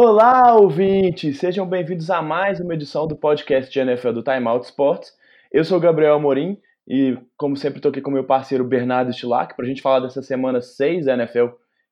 [0.00, 1.40] Olá, ouvintes!
[1.40, 5.12] Sejam bem-vindos a mais uma edição do podcast de NFL do Time Out Sports.
[5.52, 6.56] Eu sou o Gabriel Amorim
[6.86, 10.22] e, como sempre, estou aqui com meu parceiro Bernardo Stilac para a gente falar dessa
[10.22, 11.46] semana 6 da NFL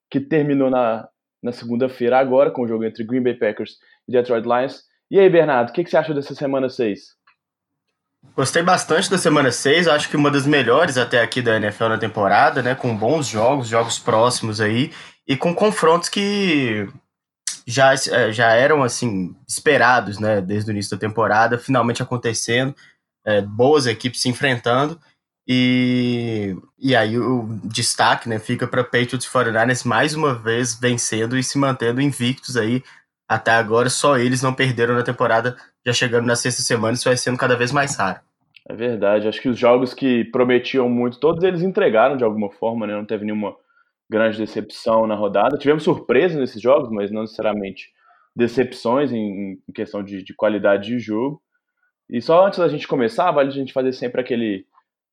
[0.09, 1.05] que terminou na,
[1.43, 3.75] na segunda-feira agora com o jogo entre Green Bay Packers
[4.07, 4.83] e Detroit Lions.
[5.11, 7.09] E aí, Bernardo, o que, que você achou dessa semana 6?
[8.37, 11.97] Gostei bastante da semana 6, acho que uma das melhores até aqui da NFL na
[11.97, 12.73] temporada, né?
[12.73, 14.93] Com bons jogos, jogos próximos aí,
[15.27, 16.87] e com confrontos que
[17.67, 20.39] já, é, já eram assim esperados, né?
[20.39, 22.73] Desde o início da temporada, finalmente acontecendo,
[23.25, 24.97] é, boas equipes se enfrentando.
[25.45, 31.37] E, e aí o destaque né, fica para Patriots e 49ers mais uma vez vencendo
[31.37, 32.81] e se mantendo invictos aí
[33.27, 33.89] até agora.
[33.89, 37.55] Só eles não perderam na temporada, já chegando na sexta semana, isso vai sendo cada
[37.55, 38.19] vez mais raro.
[38.69, 42.85] É verdade, acho que os jogos que prometiam muito, todos eles entregaram de alguma forma,
[42.85, 42.93] né?
[42.93, 43.55] Não teve nenhuma
[44.09, 45.57] grande decepção na rodada.
[45.57, 47.91] Tivemos surpresas nesses jogos, mas não necessariamente
[48.35, 51.41] decepções em, em questão de, de, qualidade de jogo.
[52.09, 54.65] E só antes da gente começar, vale a gente fazer sempre aquele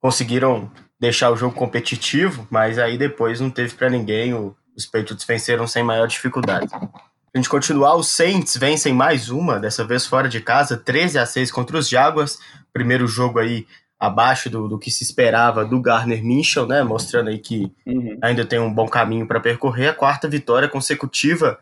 [0.00, 4.34] conseguiram deixar o jogo competitivo, mas aí depois não teve para ninguém.
[4.76, 6.68] Os Patriots venceram sem maior dificuldade
[7.32, 11.24] a gente continuar, os Saints vencem mais uma, dessa vez fora de casa, 13 a
[11.24, 12.38] 6 contra os Jaguars.
[12.72, 13.66] Primeiro jogo aí
[13.98, 16.82] abaixo do, do que se esperava do Garner Mitchell, né?
[16.82, 18.18] Mostrando aí que uhum.
[18.20, 19.88] ainda tem um bom caminho para percorrer.
[19.88, 21.56] A quarta vitória consecutiva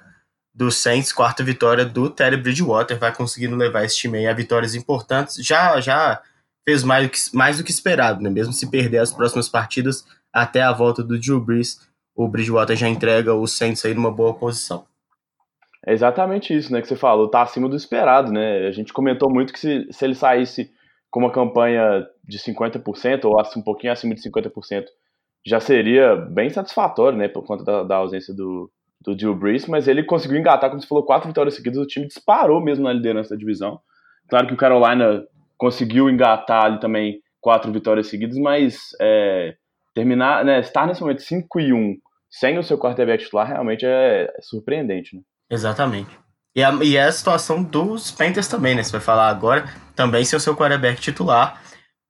[0.59, 4.75] do Saints, quarta vitória do Terry Bridgewater, vai conseguindo levar esse time aí a vitórias
[4.75, 5.37] importantes.
[5.37, 6.21] Já já
[6.69, 8.29] fez mais do que, mais do que esperado, né?
[8.29, 12.89] Mesmo se perder as próximas partidas até a volta do Drew Brees, o Bridgewater já
[12.89, 14.85] entrega o Saints aí numa boa posição.
[15.87, 18.67] É exatamente isso, né, que você falou, tá acima do esperado, né?
[18.67, 20.73] A gente comentou muito que se, se ele saísse
[21.09, 24.87] com uma campanha de 50% ou um pouquinho acima de 50%,
[25.47, 28.69] já seria bem satisfatório, né, por conta da, da ausência do,
[29.09, 32.07] do Drew Brees, mas ele conseguiu engatar, como você falou, quatro vitórias seguidas, o time
[32.07, 33.81] disparou mesmo na liderança da divisão.
[34.29, 35.25] Claro que o Carolina
[35.57, 39.55] conseguiu engatar ali também quatro vitórias seguidas, mas é,
[39.95, 41.97] terminar, né, estar nesse momento 5 e 1
[42.31, 45.23] sem o seu quarterback titular realmente é, é surpreendente, né?
[45.51, 46.11] Exatamente.
[46.55, 48.83] E, a, e é a situação dos Panthers também, né?
[48.83, 49.65] Você vai falar agora,
[49.97, 51.63] também sem o seu quarterback titular,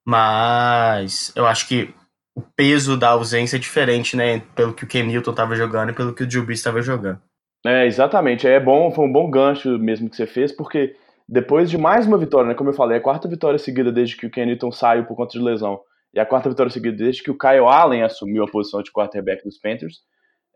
[0.05, 1.95] mas eu acho que
[2.39, 4.41] o peso da ausência é diferente, né?
[4.55, 7.21] Pelo que o Ken Newton estava jogando e pelo que o Drew Brees estava jogando.
[7.67, 8.47] É, exatamente.
[8.47, 10.95] É bom, foi um bom gancho mesmo que você fez, porque
[11.29, 12.55] depois de mais uma vitória, né?
[12.55, 15.37] Como eu falei, a quarta vitória seguida desde que o Ken Newton saiu por conta
[15.37, 15.81] de lesão,
[16.15, 19.43] e a quarta vitória seguida desde que o Kyle Allen assumiu a posição de quarterback
[19.45, 19.97] dos Panthers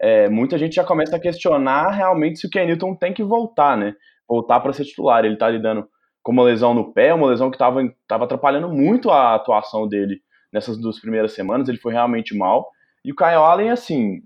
[0.03, 3.77] é, muita gente já começa a questionar realmente se o Ken Newton tem que voltar,
[3.77, 3.95] né?
[4.29, 5.25] Voltar para ser titular.
[5.25, 5.87] Ele tá lidando
[6.25, 10.21] com uma lesão no pé, uma lesão que estava tava atrapalhando muito a atuação dele
[10.53, 11.69] nessas duas primeiras semanas.
[11.69, 12.71] Ele foi realmente mal.
[13.05, 14.23] E o Kyle Allen, assim,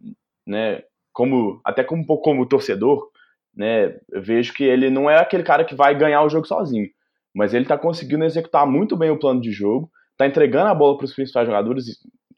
[0.46, 0.82] né?
[1.12, 3.08] Como, até como como torcedor,
[3.54, 3.98] né?
[4.12, 6.88] Vejo que ele não é aquele cara que vai ganhar o jogo sozinho.
[7.34, 10.96] Mas ele tá conseguindo executar muito bem o plano de jogo, tá entregando a bola
[10.96, 11.84] para os principais jogadores.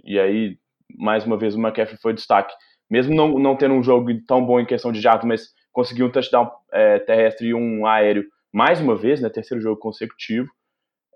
[0.05, 0.59] E aí,
[0.97, 2.55] mais uma vez, o McCaffrey foi destaque
[2.91, 6.11] mesmo não, não tendo um jogo tão bom em questão de jato, mas conseguiu um
[6.11, 10.49] touchdown é, terrestre e um aéreo mais uma vez, né, terceiro jogo consecutivo.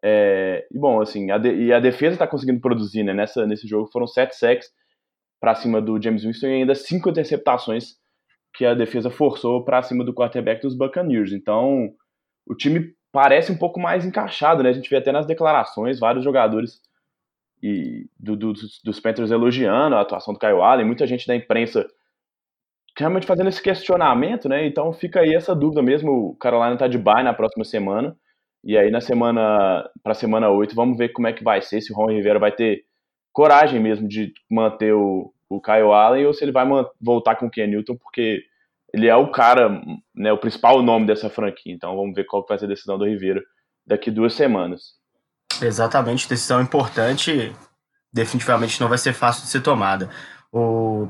[0.05, 3.69] É, e bom, assim, a de, e a defesa está conseguindo produzir, né, nessa, nesse
[3.69, 4.69] jogo foram sete sacks
[5.41, 7.97] para cima do James Winston e ainda cinco interceptações
[8.55, 11.33] que a defesa forçou para cima do quarterback dos Buccaneers.
[11.33, 11.91] Então,
[12.47, 14.71] o time parece um pouco mais encaixado, né?
[14.71, 16.81] A gente vê até nas declarações vários jogadores
[17.63, 21.87] e do, do, dos Panthers elogiando a atuação do Kyle Allen, muita gente da imprensa
[22.99, 24.67] realmente fazendo esse questionamento, né?
[24.67, 26.11] Então fica aí essa dúvida mesmo.
[26.31, 28.17] O Carolina tá de bye na próxima semana.
[28.65, 31.93] E aí na semana para semana 8, vamos ver como é que vai ser, se
[31.93, 32.85] o Ron Rivera vai ter
[33.33, 36.67] coragem mesmo de manter o, o Kyle Allen ou se ele vai
[37.01, 38.45] voltar com o Ken Newton, porque
[38.93, 39.83] ele é o cara,
[40.15, 41.73] né, o principal nome dessa franquia.
[41.73, 43.43] Então vamos ver qual vai ser a decisão do Rivera
[43.87, 44.95] daqui duas semanas.
[45.61, 47.53] Exatamente, decisão importante,
[48.13, 50.09] definitivamente não vai ser fácil de ser tomada.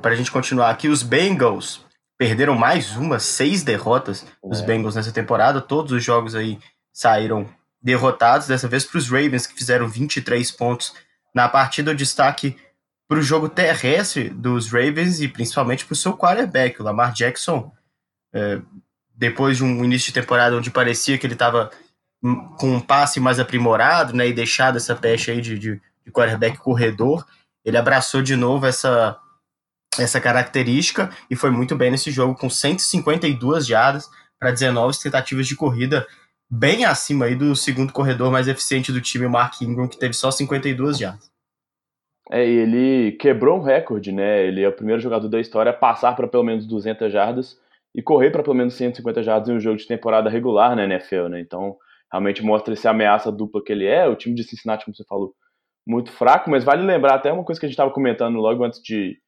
[0.01, 1.85] Para a gente continuar aqui, os Bengals
[2.17, 4.63] perderam mais uma, seis derrotas é.
[4.65, 5.61] Bengals nessa temporada.
[5.61, 6.59] Todos os jogos aí
[6.93, 7.49] saíram
[7.83, 10.95] derrotados, dessa vez para os Ravens, que fizeram 23 pontos
[11.35, 11.91] na partida.
[11.91, 12.57] O destaque
[13.09, 17.73] para o jogo terrestre dos Ravens e principalmente para o seu quarterback, o Lamar Jackson.
[18.33, 18.61] É,
[19.15, 21.71] depois de um início de temporada onde parecia que ele estava
[22.57, 26.57] com um passe mais aprimorado né, e deixado essa pecha aí de, de, de quarterback
[26.59, 27.27] corredor,
[27.65, 29.19] ele abraçou de novo essa,
[29.99, 35.57] essa característica e foi muito bem nesse jogo, com 152 jardas para 19 tentativas de
[35.57, 36.07] corrida,
[36.53, 40.13] bem acima aí do segundo corredor mais eficiente do time, o Mark Ingram, que teve
[40.13, 41.33] só 52 jardas.
[42.31, 44.47] É, ele quebrou um recorde, né?
[44.47, 47.59] Ele é o primeiro jogador da história a passar para pelo menos 200 jardas
[47.95, 51.29] e correr para pelo menos 150 jardas em um jogo de temporada regular na NFL,
[51.29, 51.41] né?
[51.41, 51.77] Então,
[52.11, 54.07] realmente mostra essa ameaça dupla que ele é.
[54.07, 55.35] O time de Cincinnati, como você falou,
[55.87, 58.81] muito fraco, mas vale lembrar até uma coisa que a gente estava comentando logo antes
[58.83, 59.19] de,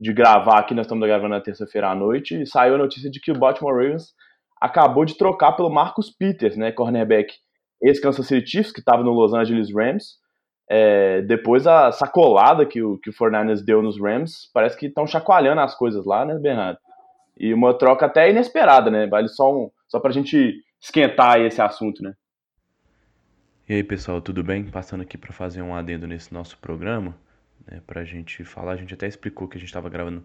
[0.00, 3.20] de gravar aqui, nós estamos gravando na terça-feira à noite, e saiu a notícia de
[3.20, 4.12] que o Baltimore Ravens
[4.62, 7.34] acabou de trocar pelo Marcus Peters, né, cornerback
[7.82, 10.20] ex-Kansas City Chiefs, que estava no Los Angeles Rams.
[10.70, 15.04] É, depois a sacolada que o, que o 49ers deu nos Rams, parece que estão
[15.04, 16.78] chacoalhando as coisas lá, né, Bernardo?
[17.36, 19.08] E uma troca até inesperada, né?
[19.08, 22.14] Vale só, um, só pra gente esquentar esse assunto, né?
[23.68, 24.64] E aí, pessoal, tudo bem?
[24.64, 27.16] Passando aqui para fazer um adendo nesse nosso programa,
[27.66, 28.72] né, para a gente falar.
[28.72, 30.22] A gente até explicou que a gente estava gravando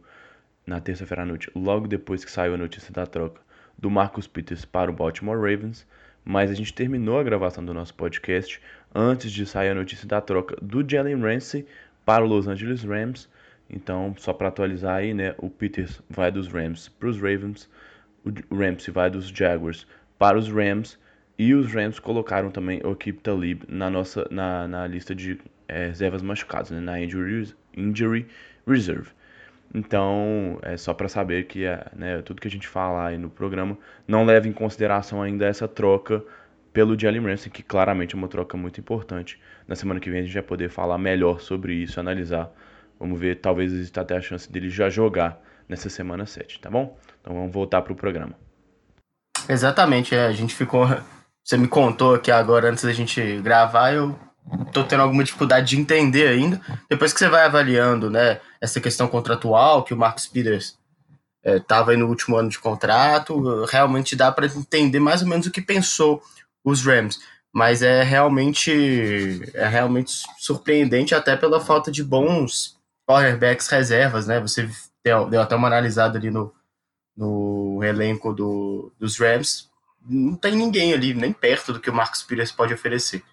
[0.65, 3.46] na terça-feira à noite, logo depois que saiu a notícia da troca
[3.77, 5.85] do Marcus Peters para o Baltimore Ravens,
[6.25, 8.59] mas a gente terminou a gravação do nosso podcast
[8.93, 11.65] antes de sair a notícia da troca do Jalen Ramsey
[12.05, 13.29] para o Los Angeles Rams.
[13.69, 17.69] Então, só para atualizar aí, né, o Peters vai dos Rams para os Ravens,
[18.49, 19.85] o Ramsey vai dos Jaguars
[20.17, 20.97] para os Rams
[21.37, 25.87] e os Rams colocaram também o Keep Talib na nossa na, na lista de é,
[25.87, 28.27] reservas machucadas, né, na injury, injury
[28.65, 29.09] Reserve.
[29.77, 33.29] Então, é só para saber que é, né, tudo que a gente falar aí no
[33.29, 33.77] programa
[34.07, 36.23] não leva em consideração ainda essa troca
[36.73, 39.39] pelo Jalen Ramsey, que claramente é uma troca muito importante.
[39.67, 42.51] Na semana que vem a gente vai poder falar melhor sobre isso, analisar.
[42.99, 45.39] Vamos ver, talvez exista até a chance dele já jogar
[45.69, 46.97] nessa semana 7, tá bom?
[47.21, 48.33] Então vamos voltar para o programa.
[49.47, 50.87] Exatamente, é, a gente ficou.
[51.45, 54.17] Você me contou aqui agora antes da gente gravar, eu
[54.71, 56.61] tô tendo alguma dificuldade de entender ainda.
[56.89, 60.77] Depois que você vai avaliando, né, essa questão contratual que o Marcos Peters
[61.43, 65.47] estava é, aí no último ano de contrato, realmente dá para entender mais ou menos
[65.47, 66.21] o que pensou
[66.63, 67.19] os Rams.
[67.53, 72.77] Mas é realmente é realmente surpreendente até pela falta de bons
[73.07, 74.39] quarterbacks reservas, né?
[74.39, 74.69] Você
[75.03, 76.53] deu, deu até uma analisada ali no,
[77.15, 79.69] no elenco do, dos Rams.
[80.05, 83.23] Não tem ninguém ali, nem perto do que o Marcos Pires pode oferecer.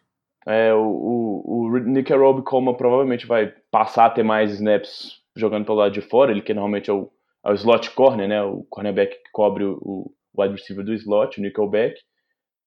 [0.46, 6.00] É, o, o, o provavelmente vai passar a ter mais snaps jogando pelo lado de
[6.00, 7.10] fora, ele que normalmente é o,
[7.44, 11.38] é o slot corner, né, o cornerback que cobre o, o wide receiver do slot,
[11.38, 11.98] o nickelback.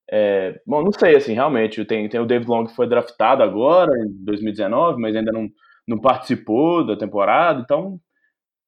[0.09, 3.91] É, bom, não sei, assim, realmente, tem, tem o David Long que foi draftado agora,
[4.05, 5.49] em 2019, mas ainda não,
[5.87, 7.99] não participou da temporada, então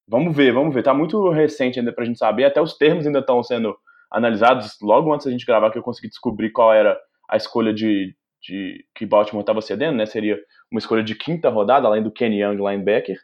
[0.08, 0.84] vamos ver, vamos ver.
[0.84, 3.76] Tá muito recente ainda pra gente saber, até os termos ainda estão sendo
[4.12, 4.78] analisados.
[4.82, 7.00] Logo antes da gente gravar que eu consegui descobrir qual era
[7.30, 10.06] a escolha de, de que Baltimore estava cedendo, né?
[10.06, 10.40] Seria
[10.72, 13.18] uma escolha de quinta rodada, além do Kenny Young linebacker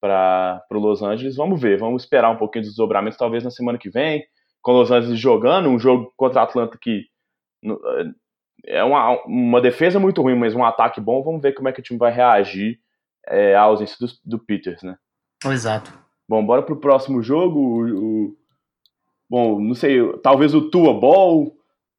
[0.00, 1.36] para o Los Angeles.
[1.36, 4.24] Vamos ver, vamos esperar um pouquinho dos desdobramentos, talvez na semana que vem,
[4.62, 7.06] com Los Angeles jogando um jogo contra a Atlanta que
[8.66, 11.22] é uma, uma defesa muito ruim, mas um ataque bom.
[11.22, 12.78] Vamos ver como é que o time vai reagir
[13.26, 14.96] é, à ausência do, do Peters, né?
[15.44, 15.92] Exato.
[16.28, 17.58] Bom, bora pro próximo jogo.
[17.58, 18.36] O, o,
[19.28, 21.54] bom, não sei, talvez o Tua Ball,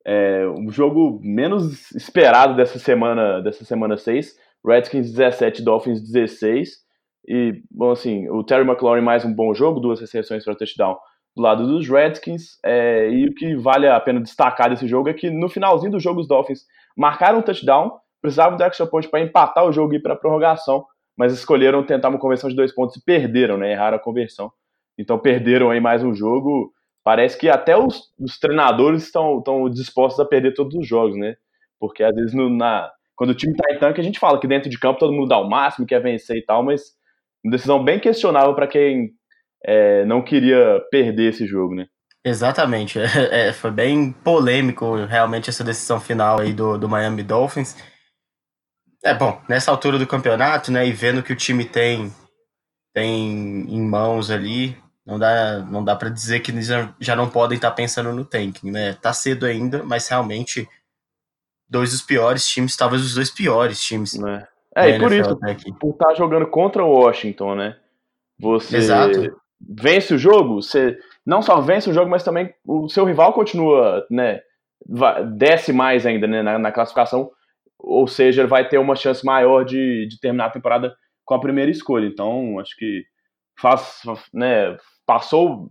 [0.06, 4.36] é, um jogo menos esperado dessa semana, dessa semana 6.
[4.66, 6.86] Redskins 17, Dolphins 16.
[7.28, 10.98] E, bom, assim, o Terry McLaurin mais um bom jogo, duas recepções para touchdown
[11.36, 12.60] do lado dos Redskins.
[12.64, 16.00] É, e o que vale a pena destacar desse jogo é que no finalzinho do
[16.00, 16.62] jogo os Dolphins
[16.96, 20.18] marcaram um touchdown, precisavam do extra point para empatar o jogo e ir para a
[20.18, 20.86] prorrogação,
[21.18, 23.72] mas escolheram tentar uma conversão de dois pontos e perderam, né?
[23.72, 24.52] Erraram a conversão.
[24.98, 26.72] Então perderam aí mais um jogo
[27.06, 31.36] parece que até os, os treinadores estão, estão dispostos a perder todos os jogos, né?
[31.80, 34.48] Porque às vezes no, na, quando o time está em tanque, a gente fala que
[34.48, 36.82] dentro de campo todo mundo dá o máximo, quer vencer e tal, mas
[37.44, 39.12] uma decisão bem questionável para quem
[39.64, 41.86] é, não queria perder esse jogo, né?
[42.26, 47.78] Exatamente, é, é, foi bem polêmico realmente essa decisão final aí do, do Miami Dolphins.
[49.04, 52.12] É bom, nessa altura do campeonato, né, e vendo que o time tem
[52.92, 56.68] tem em mãos ali, não dá, não dá para dizer que eles
[57.00, 58.94] já não podem estar tá pensando no tanking, né?
[58.94, 60.68] Tá cedo ainda, mas realmente
[61.70, 64.18] dois dos piores times, talvez os dois piores times.
[64.76, 65.38] É, é e por isso,
[65.80, 67.78] por estar tá jogando contra o Washington, né?
[68.40, 69.42] Você Exato.
[69.62, 74.06] vence o jogo, você não só vence o jogo, mas também o seu rival continua,
[74.10, 74.42] né?
[75.38, 77.32] Desce mais ainda né, na, na classificação,
[77.80, 81.40] ou seja, ele vai ter uma chance maior de, de terminar a temporada com a
[81.40, 82.08] primeira escolha.
[82.08, 83.04] Então, acho que
[83.60, 84.02] faz,
[84.34, 85.70] né, passou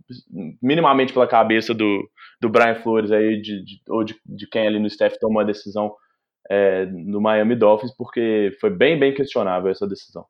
[0.61, 4.79] minimamente pela cabeça do, do Brian Flores aí, de, de ou de, de, quem ali
[4.79, 5.93] no staff tomou a decisão
[6.49, 10.25] é, no Miami Dolphins, porque foi bem, bem questionável essa decisão.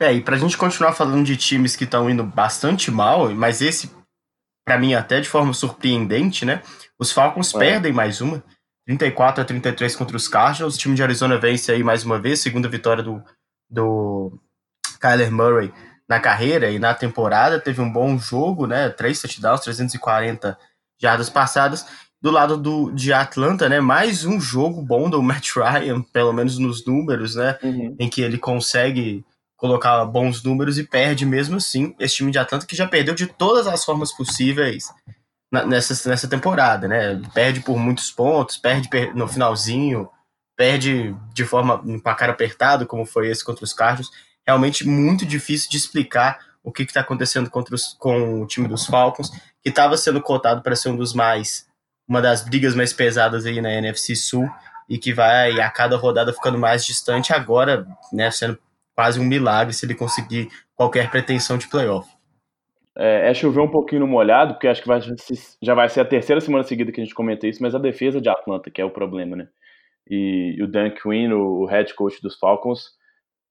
[0.00, 3.90] É, e pra gente continuar falando de times que estão indo bastante mal, mas esse,
[4.64, 6.62] para mim, até de forma surpreendente, né?
[6.98, 7.58] Os Falcons é.
[7.58, 8.42] perdem mais uma,
[8.86, 10.76] 34 a 33 contra os Cardinals.
[10.76, 13.22] O time de Arizona vence aí mais uma vez, segunda vitória do,
[13.68, 14.38] do
[15.00, 15.72] Kyler Murray
[16.08, 18.88] na carreira e na temporada, teve um bom jogo, né?
[18.88, 20.58] Três touchdowns, 340
[21.00, 21.86] jardas passadas.
[22.20, 23.78] Do lado do, de Atlanta, né?
[23.78, 27.58] Mais um jogo bom do Matt Ryan, pelo menos nos números, né?
[27.62, 27.94] Uhum.
[27.98, 29.24] Em que ele consegue
[29.56, 33.26] colocar bons números e perde mesmo assim esse time de Atlanta que já perdeu de
[33.26, 34.84] todas as formas possíveis
[35.50, 37.20] na, nessa, nessa temporada, né?
[37.34, 40.08] Perde por muitos pontos, perde no finalzinho,
[40.56, 44.10] perde de forma com a cara apertado, como foi esse contra os Cardinals
[44.48, 49.30] realmente muito difícil de explicar o que está acontecendo os, com o time dos Falcons,
[49.62, 51.68] que estava sendo cotado para ser um dos mais
[52.08, 54.48] uma das brigas mais pesadas aí na NFC Sul
[54.88, 58.58] e que vai a cada rodada ficando mais distante agora, né, sendo
[58.96, 62.08] quase um milagre se ele conseguir qualquer pretensão de playoff.
[62.96, 64.98] É, é chover um pouquinho no molhado, porque acho que vai,
[65.60, 68.18] já vai ser a terceira semana seguida que a gente comenta isso, mas a defesa
[68.18, 69.48] de Atlanta que é o problema, né?
[70.08, 72.96] E, e o Dan Quinn, o head coach dos Falcons,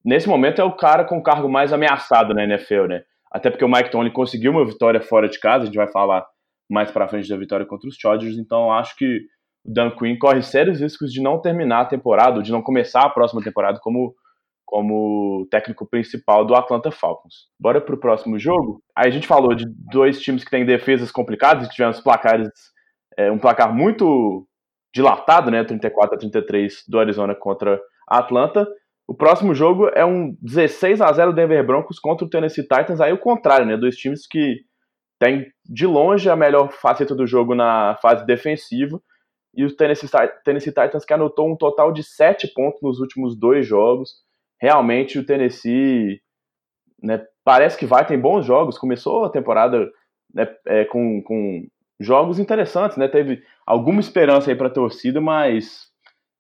[0.04, 3.02] nesse momento é o cara com o cargo mais ameaçado na NFL, né?
[3.32, 6.26] Até porque o Mike Tomlin conseguiu uma vitória fora de casa, a gente vai falar
[6.70, 9.20] mais para frente da vitória contra os Chargers, então acho que
[9.66, 13.10] o Dan Quinn corre sérios riscos de não terminar a temporada, de não começar a
[13.10, 14.16] próxima temporada como
[14.68, 17.48] como técnico principal do Atlanta Falcons.
[17.58, 18.84] Bora pro próximo jogo?
[18.94, 22.50] Aí a gente falou de dois times que têm defesas complicadas, que tiveram os placares,
[23.18, 24.46] é, um placar muito
[24.94, 28.68] dilatado, né, 34 a 33 do Arizona contra a Atlanta,
[29.08, 33.00] o próximo jogo é um 16 a 0 Denver Broncos contra o Tennessee Titans.
[33.00, 33.78] Aí o contrário, né?
[33.78, 34.58] Dois times que
[35.18, 39.02] têm de longe a melhor faceta do jogo na fase defensiva.
[39.56, 40.10] E o Tennessee,
[40.44, 44.12] Tennessee Titans que anotou um total de 7 pontos nos últimos dois jogos.
[44.62, 46.20] Realmente o Tennessee
[47.02, 48.78] né, parece que vai, tem bons jogos.
[48.78, 49.90] Começou a temporada
[50.34, 51.66] né, é, com, com
[51.98, 53.08] jogos interessantes, né?
[53.08, 55.88] Teve alguma esperança aí para a torcida, mas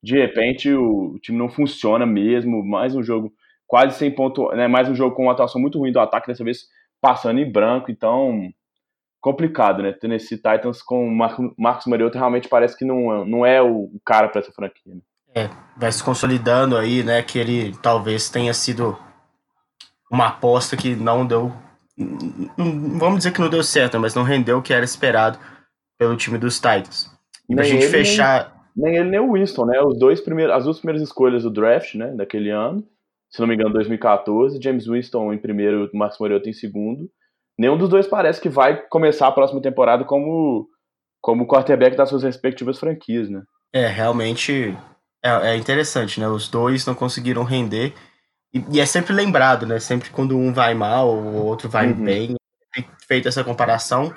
[0.08, 3.34] de repente o, o, time não funciona mesmo, mais um jogo
[3.68, 6.46] quase sem ponto, né, mais um jogo com uma atuação muito ruim do ataque, dessa
[6.46, 6.60] vez
[7.02, 8.50] passando em branco, então
[9.20, 11.12] complicado, né, Tennessee Titans com o
[11.58, 14.96] Marcos Mariota realmente parece que não, não é o cara para essa franquia.
[14.96, 15.02] Né?
[15.36, 18.98] É, vai se consolidando aí, né, que ele talvez tenha sido
[20.10, 21.52] uma aposta que não deu,
[22.98, 25.38] vamos dizer que não deu certo, mas não rendeu o que era esperado
[25.98, 27.12] pelo time dos Titans.
[27.50, 29.82] E pra gente fechar nem ele nem o Winston, né?
[29.82, 32.14] Os dois primeiros, as duas primeiras escolhas do draft, né?
[32.16, 32.88] Daquele ano,
[33.32, 34.62] se não me engano, 2014.
[34.62, 37.10] James Winston em primeiro, Max Mariota em segundo.
[37.58, 40.70] Nenhum dos dois parece que vai começar a próxima temporada como
[41.20, 43.42] como quarterback das suas respectivas franquias, né?
[43.74, 44.78] É, realmente
[45.26, 46.28] é, é interessante, né?
[46.28, 47.94] Os dois não conseguiram render.
[48.54, 49.80] E, e, é sempre lembrado, né?
[49.80, 52.04] Sempre quando um vai mal, o outro vai uhum.
[52.04, 52.36] bem.
[53.08, 54.14] Feita essa comparação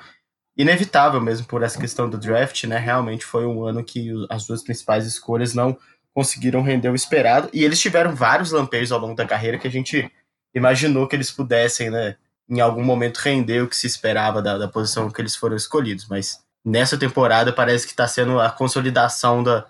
[0.57, 2.79] inevitável mesmo por essa questão do draft, né?
[2.79, 5.77] Realmente foi um ano que as duas principais escolhas não
[6.15, 9.71] conseguiram render o esperado e eles tiveram vários lampejos ao longo da carreira que a
[9.71, 10.11] gente
[10.55, 12.17] imaginou que eles pudessem, né,
[12.49, 16.09] em algum momento render o que se esperava da, da posição que eles foram escolhidos,
[16.09, 19.65] mas nessa temporada parece que está sendo a consolidação da,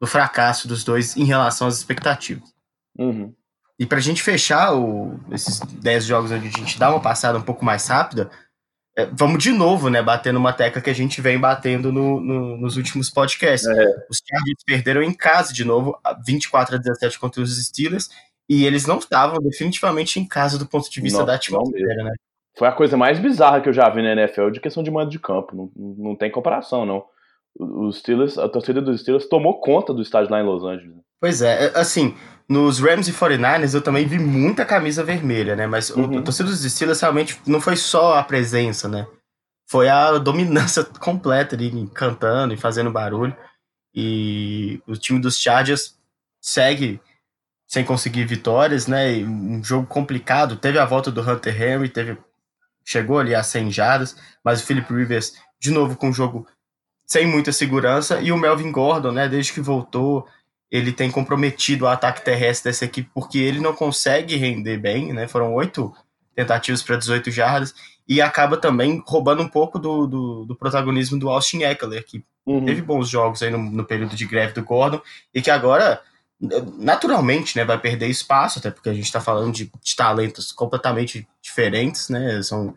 [0.00, 2.52] do fracasso dos dois em relação às expectativas.
[2.98, 3.32] Uhum.
[3.78, 7.38] E para a gente fechar o, esses 10 jogos onde a gente dá uma passada
[7.38, 8.30] um pouco mais rápida,
[8.96, 12.56] é, vamos de novo, né, batendo uma tecla que a gente vem batendo no, no,
[12.56, 13.68] nos últimos podcasts.
[13.68, 13.84] É.
[14.08, 18.08] Os Chargers perderam em casa de novo, 24 a 17 contra os Steelers,
[18.48, 22.12] e eles não estavam definitivamente em casa do ponto de vista não, da atmosfera, né?
[22.56, 25.10] Foi a coisa mais bizarra que eu já vi na NFL de questão de mando
[25.10, 25.72] de campo.
[25.76, 27.04] Não, não tem comparação, não.
[27.58, 30.96] Os Steelers, a torcida dos Steelers tomou conta do estádio lá em Los Angeles.
[31.20, 32.14] Pois é, é assim,
[32.48, 35.66] nos Rams e 49ers eu também vi muita camisa vermelha, né?
[35.66, 36.18] Mas uhum.
[36.18, 39.06] o torcedor dos Steelers realmente não foi só a presença, né?
[39.66, 43.36] Foi a dominância completa ali, cantando e fazendo barulho.
[43.94, 45.96] E o time dos Chargers
[46.40, 47.00] segue
[47.66, 49.18] sem conseguir vitórias, né?
[49.18, 50.56] E um jogo complicado.
[50.56, 52.18] Teve a volta do Hunter Henry, teve
[52.84, 56.46] chegou ali a 100 jardas, mas o Philip Rivers de novo com um jogo
[57.06, 60.26] sem muita segurança e o Melvin Gordon, né, desde que voltou,
[60.74, 65.28] ele tem comprometido o ataque terrestre dessa equipe porque ele não consegue render bem, né?
[65.28, 65.94] Foram oito
[66.34, 67.72] tentativas para 18 jardas
[68.08, 72.64] e acaba também roubando um pouco do, do, do protagonismo do Austin Eckler, que uhum.
[72.64, 75.00] teve bons jogos aí no, no, período de greve do Gordon
[75.32, 76.02] e que agora
[76.76, 81.24] naturalmente né, vai perder espaço, até porque a gente está falando de, de, talentos completamente
[81.40, 82.42] diferentes, né?
[82.42, 82.74] São,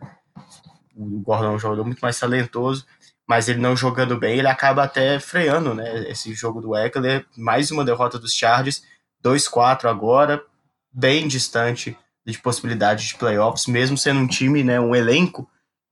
[0.96, 2.86] o Gordon é um jogador muito mais talentoso
[3.28, 6.08] mas ele não jogando bem, ele acaba até freando, né?
[6.10, 8.82] Esse jogo do Eckler, mais uma derrota dos Chargers,
[9.22, 10.42] 2-4 agora,
[10.90, 15.48] bem distante de possibilidade de playoffs, mesmo sendo um time, né, um elenco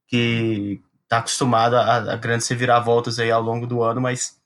[0.09, 4.41] que está acostumado a, a grandes reviravoltas aí ao longo do ano, mas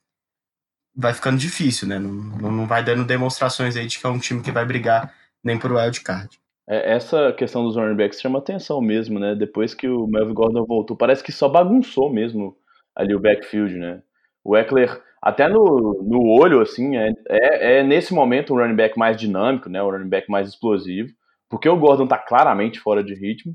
[0.95, 1.97] vai ficando difícil, né?
[1.97, 5.57] Não, não vai dando demonstrações aí de que é um time que vai brigar nem
[5.57, 6.39] por wild card.
[6.67, 9.33] É, essa questão dos running backs chama atenção mesmo, né?
[9.33, 12.55] Depois que o Melvin Gordon voltou, parece que só bagunçou mesmo
[12.95, 14.01] ali o backfield, né?
[14.43, 18.97] O Eckler, até no, no olho, assim, é, é, é nesse momento um running back
[18.97, 19.81] mais dinâmico, né?
[19.81, 21.09] Um running back mais explosivo,
[21.49, 23.53] porque o Gordon tá claramente fora de ritmo,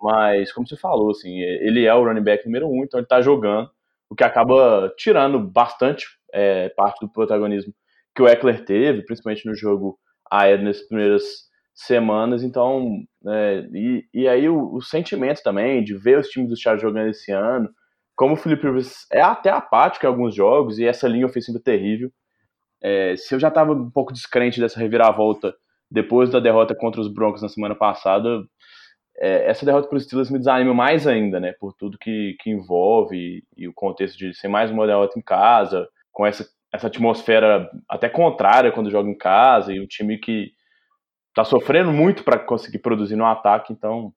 [0.00, 3.20] mas, como você falou, assim, ele é o running back número um, então ele tá
[3.20, 3.70] jogando,
[4.10, 7.72] o que acaba tirando bastante é, parte do protagonismo
[8.14, 9.98] que o Eckler teve, principalmente no jogo
[10.30, 11.22] aéreo nessas primeiras
[11.74, 16.56] semanas, então, é, e, e aí o, o, sentimento também de ver os times do
[16.56, 17.70] Chargers jogando esse ano,
[18.18, 22.10] como o Felipe Rivers é até apático em alguns jogos e essa linha ofensiva terrível,
[22.82, 25.54] é, se eu já estava um pouco descrente dessa reviravolta
[25.88, 28.42] depois da derrota contra os Broncos na semana passada,
[29.20, 31.52] é, essa derrota para os Steelers me desanima mais ainda, né?
[31.60, 35.88] Por tudo que, que envolve e, o contexto de ser mais uma derrota em casa,
[36.10, 40.50] com essa, essa atmosfera até contrária quando joga em casa e um time que
[41.28, 44.12] está sofrendo muito para conseguir produzir no ataque, então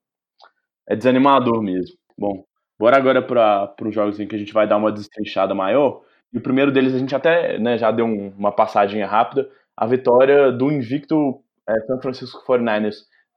[0.90, 1.96] é desanimador mesmo.
[2.18, 2.44] Bom,
[2.82, 6.02] Bora agora para os jogos em que a gente vai dar uma destrinchada maior.
[6.34, 9.48] E o primeiro deles a gente até né, já deu um, uma passadinha rápida.
[9.78, 12.96] A vitória do invicto é, San Francisco 49ers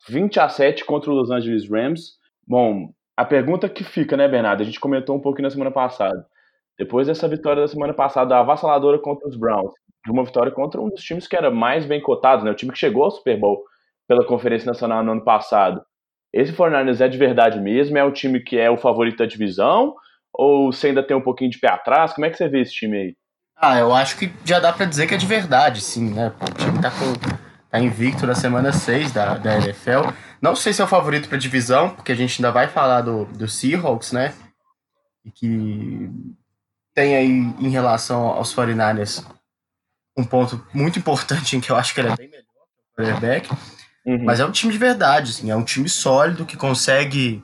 [0.09, 2.13] 20 a 7 contra o Los Angeles Rams.
[2.49, 4.63] Bom, a pergunta que fica, né, Bernardo?
[4.63, 6.27] A gente comentou um pouquinho na semana passada.
[6.79, 9.75] Depois dessa vitória da semana passada, avassaladora contra os Browns,
[10.07, 12.51] de uma vitória contra um dos times que era mais bem cotado, né?
[12.51, 13.63] O time que chegou ao Super Bowl
[14.09, 15.85] pela Conferência Nacional no ano passado.
[16.35, 17.97] Esse 49ers é de verdade mesmo?
[17.97, 19.95] É um time que é o favorito da divisão?
[20.33, 22.13] Ou você ainda tem um pouquinho de pé atrás?
[22.13, 23.17] Como é que você vê esse time aí?
[23.57, 26.33] Ah, eu acho que já dá para dizer que é de verdade, sim, né?
[26.41, 27.13] O time tá, com,
[27.71, 30.11] tá invicto na semana 6 da, da NFL.
[30.43, 33.27] Não sei se é o favorito pra divisão, porque a gente ainda vai falar do,
[33.27, 34.35] do Seahawks, né?
[35.25, 36.11] E que
[36.93, 39.25] tem aí, em relação aos 49ers,
[40.17, 43.05] um ponto muito importante em que eu acho que ele é bem melhor que o
[43.05, 43.49] quarterback
[44.05, 44.25] Uhum.
[44.25, 47.43] Mas é um time de verdade, assim, é um time sólido que consegue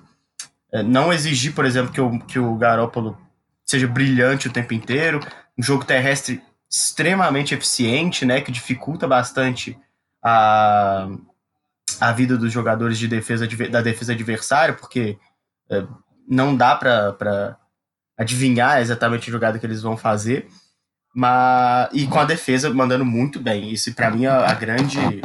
[0.72, 3.16] é, não exigir, por exemplo, que o, que o Garópolo
[3.64, 5.20] seja brilhante o tempo inteiro,
[5.56, 9.76] um jogo terrestre extremamente eficiente, né, que dificulta bastante
[10.22, 11.08] a,
[12.00, 15.18] a vida dos jogadores de defesa da defesa adversária, porque
[15.70, 15.84] é,
[16.28, 17.56] não dá para
[18.16, 20.46] adivinhar exatamente a jogada que eles vão fazer,
[21.14, 23.72] mas e com a defesa mandando muito bem.
[23.72, 25.22] Isso para mim é a grande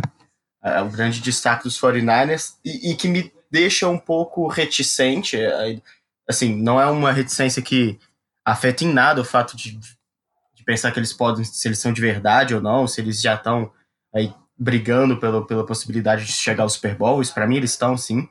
[0.65, 5.37] é o grande destaque dos 49ers e, e, que me deixa um pouco reticente.
[5.37, 5.79] É,
[6.27, 7.99] assim, não é uma reticência que
[8.43, 12.01] afeta em nada o fato de, de pensar que eles podem, se eles são de
[12.01, 13.71] verdade ou não, se eles já estão
[14.13, 17.21] aí brigando pela, pela possibilidade de chegar ao Super Bowl.
[17.21, 18.27] Isso para mim eles estão sim,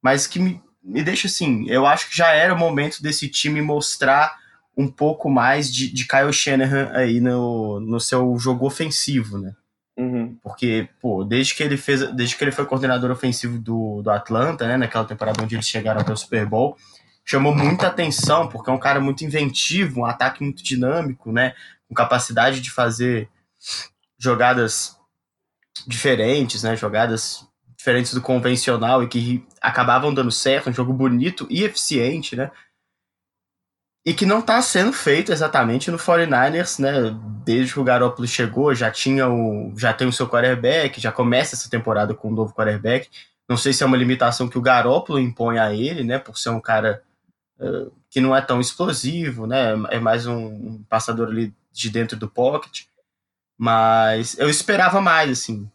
[0.00, 1.68] mas que me, me deixa assim.
[1.68, 4.38] Eu acho que já era o momento desse time mostrar
[4.74, 9.54] um pouco mais de, de Kyle Shanahan aí no, no seu jogo ofensivo, né?
[9.96, 10.36] Uhum.
[10.42, 14.66] Porque, pô, desde que ele fez, desde que ele foi coordenador ofensivo do, do Atlanta,
[14.66, 16.76] né, naquela temporada onde eles chegaram até o Super Bowl,
[17.24, 21.54] chamou muita atenção, porque é um cara muito inventivo, um ataque muito dinâmico, né,
[21.88, 23.28] com capacidade de fazer
[24.18, 24.98] jogadas
[25.86, 31.62] diferentes, né, jogadas diferentes do convencional e que acabavam dando certo, um jogo bonito e
[31.62, 32.50] eficiente, né,
[34.06, 36.92] e que não está sendo feito exatamente no 49ers, né?
[37.42, 41.54] Desde que o Garoppolo chegou, já tinha o, já tem o seu quarterback, já começa
[41.54, 43.08] essa temporada com um novo quarterback.
[43.48, 46.18] Não sei se é uma limitação que o Garoppolo impõe a ele, né?
[46.18, 47.02] Por ser um cara
[47.58, 49.72] uh, que não é tão explosivo, né?
[49.90, 52.82] É mais um, um passador ali de dentro do pocket.
[53.56, 55.70] Mas eu esperava mais, assim.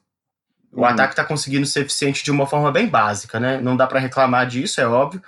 [0.72, 0.86] O uhum.
[0.86, 3.60] ataque tá conseguindo ser eficiente de uma forma bem básica, né?
[3.60, 5.22] Não dá para reclamar disso, é óbvio.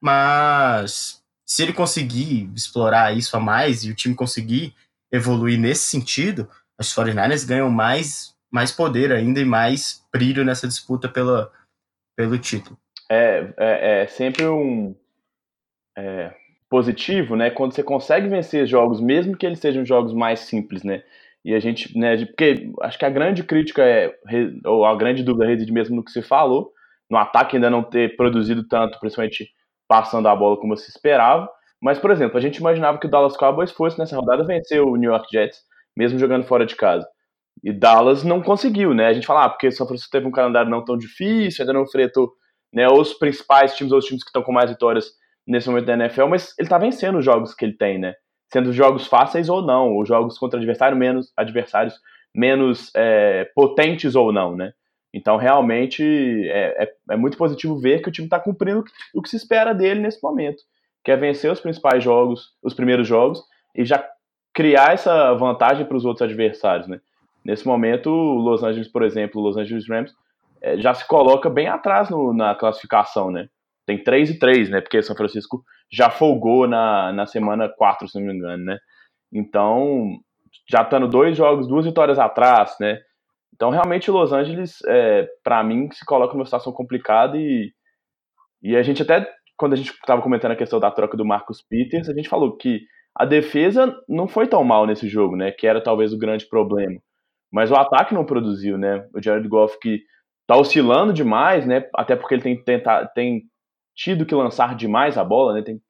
[0.00, 1.17] Mas
[1.48, 4.74] se ele conseguir explorar isso a mais e o time conseguir
[5.10, 6.46] evoluir nesse sentido,
[6.78, 11.50] os 49ers ganham mais, mais poder ainda e mais brilho nessa disputa pela,
[12.14, 12.78] pelo título.
[13.10, 14.94] É, é, é sempre um
[15.96, 16.34] é,
[16.68, 17.48] positivo, né?
[17.48, 21.02] Quando você consegue vencer jogos, mesmo que eles sejam jogos mais simples, né?
[21.42, 24.14] E a gente, né, porque acho que a grande crítica é,
[24.66, 26.74] ou a grande dúvida reside mesmo no que você falou,
[27.10, 29.50] no ataque ainda não ter produzido tanto, principalmente
[29.88, 31.48] passando a bola como se esperava.
[31.80, 34.96] Mas, por exemplo, a gente imaginava que o Dallas Cowboys fosse nessa rodada vencer o
[34.96, 35.58] New York Jets,
[35.96, 37.08] mesmo jogando fora de casa.
[37.64, 39.06] E Dallas não conseguiu, né?
[39.06, 41.82] A gente fala, ah, porque São Francisco teve um calendário não tão difícil, ainda não
[41.82, 42.32] enfrentou
[42.72, 45.10] né, os principais times, os times que estão com mais vitórias
[45.46, 48.14] nesse momento da NFL, mas ele tá vencendo os jogos que ele tem, né?
[48.52, 51.94] Sendo jogos fáceis ou não, ou jogos contra adversário menos, adversários
[52.34, 54.72] menos é, potentes ou não, né?
[55.12, 56.02] Então, realmente,
[56.48, 59.74] é, é, é muito positivo ver que o time está cumprindo o que se espera
[59.74, 60.62] dele nesse momento,
[61.04, 63.42] que é vencer os principais jogos, os primeiros jogos,
[63.74, 64.06] e já
[64.52, 67.00] criar essa vantagem para os outros adversários, né?
[67.44, 70.12] Nesse momento, o Los Angeles, por exemplo, o Los Angeles Rams,
[70.60, 73.48] é, já se coloca bem atrás no, na classificação, né?
[73.86, 74.80] Tem 3 e 3, né?
[74.80, 78.78] Porque São Francisco já folgou na, na semana 4, se não me engano, né?
[79.32, 80.18] Então,
[80.68, 83.00] já estando dois jogos, duas vitórias atrás, né?
[83.58, 87.72] Então, realmente, Los Angeles, é, para mim, se coloca numa situação complicada e,
[88.62, 91.60] e a gente até, quando a gente estava comentando a questão da troca do Marcos
[91.60, 95.50] Peters, a gente falou que a defesa não foi tão mal nesse jogo, né?
[95.50, 97.00] Que era talvez o grande problema.
[97.50, 99.04] Mas o ataque não produziu, né?
[99.12, 100.04] O Jared Goff que
[100.46, 101.84] tá oscilando demais, né?
[101.96, 103.42] Até porque ele tem, tentado, tem
[103.92, 105.62] tido que lançar demais a bola, né?
[105.62, 105.80] Tem,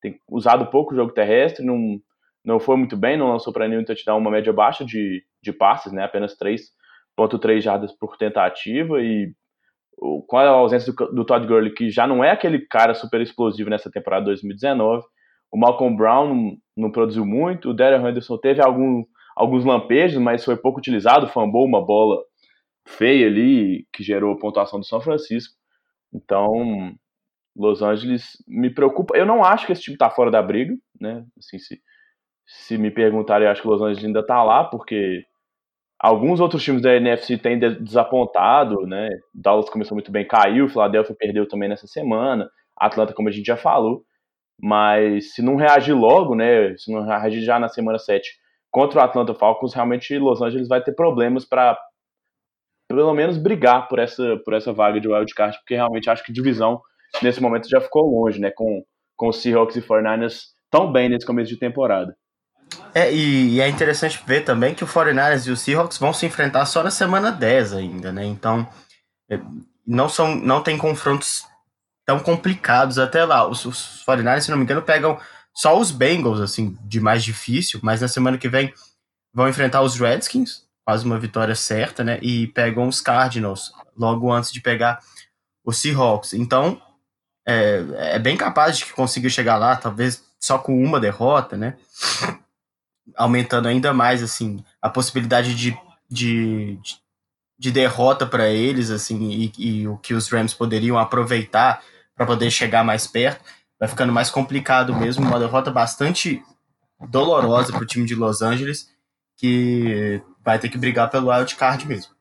[0.00, 2.00] tem usado pouco o jogo terrestre, não,
[2.42, 5.92] não foi muito bem, não lançou para nenhum touchdown, uma média baixa de, de passes,
[5.92, 6.02] né?
[6.02, 6.34] Apenas
[7.28, 9.32] 3.3 jardas por tentativa e
[10.26, 13.68] com a ausência do, do Todd Gurley, que já não é aquele cara super explosivo
[13.68, 15.04] nessa temporada 2019,
[15.52, 19.04] o Malcolm Brown não, não produziu muito, o Darren Henderson teve algum
[19.36, 22.22] alguns lampejos, mas foi pouco utilizado, fambou uma bola
[22.86, 25.54] feia ali que gerou pontuação do São Francisco.
[26.12, 26.94] Então,
[27.56, 29.16] Los Angeles me preocupa.
[29.16, 31.24] Eu não acho que esse time está fora da briga, né?
[31.38, 31.80] Assim, se,
[32.46, 35.24] se me perguntarem, eu acho que Los Angeles ainda está lá, porque
[36.00, 39.10] alguns outros times da NFC têm desapontado, né?
[39.34, 43.56] Dallas começou muito bem, caiu, Philadelphia perdeu também nessa semana, Atlanta, como a gente já
[43.56, 44.02] falou.
[44.62, 46.76] Mas se não reagir logo, né?
[46.76, 48.30] Se não reagir já na semana 7
[48.70, 51.78] contra o Atlanta Falcons, realmente Los Angeles vai ter problemas para
[52.88, 56.80] pelo menos brigar por essa, por essa vaga de wildcard, porque realmente acho que divisão
[57.22, 58.84] nesse momento já ficou longe, né, com,
[59.16, 62.16] com os Seahawks e 49ers tão bem nesse começo de temporada.
[62.94, 66.26] É, e, e, é interessante ver também que o 49ers e o Seahawks vão se
[66.26, 68.24] enfrentar só na semana 10 ainda, né?
[68.24, 68.68] Então,
[69.28, 69.38] é,
[69.86, 71.44] não são não tem confrontos
[72.04, 73.46] tão complicados até lá.
[73.46, 75.18] Os, os 49ers, se não me engano, pegam
[75.54, 78.72] só os Bengals, assim, de mais difícil, mas na semana que vem
[79.32, 82.18] vão enfrentar os Redskins, quase uma vitória certa, né?
[82.22, 85.00] E pegam os Cardinals logo antes de pegar
[85.64, 86.32] os Seahawks.
[86.32, 86.80] Então,
[87.46, 91.76] é, é bem capaz de que consiga chegar lá, talvez só com uma derrota, né?
[93.16, 95.76] Aumentando ainda mais, assim, a possibilidade de,
[96.08, 96.78] de,
[97.58, 101.82] de derrota para eles, assim, e, e o que os Rams poderiam aproveitar
[102.14, 103.42] para poder chegar mais perto
[103.80, 105.26] vai ficando mais complicado mesmo.
[105.26, 106.42] Uma derrota bastante
[107.08, 108.94] dolorosa para o time de Los Angeles,
[109.38, 112.12] que vai ter que brigar pelo wild card mesmo.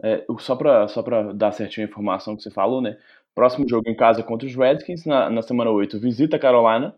[0.00, 1.02] É, só para só
[1.34, 2.96] dar certinho a informação que você falou, né?
[3.34, 6.94] Próximo jogo em casa contra os Redskins, na, na semana 8, visita Carolina.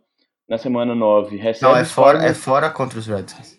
[0.51, 1.71] Na semana 9, recebe.
[1.71, 3.57] Não, é fora, é fora contra os Redskins.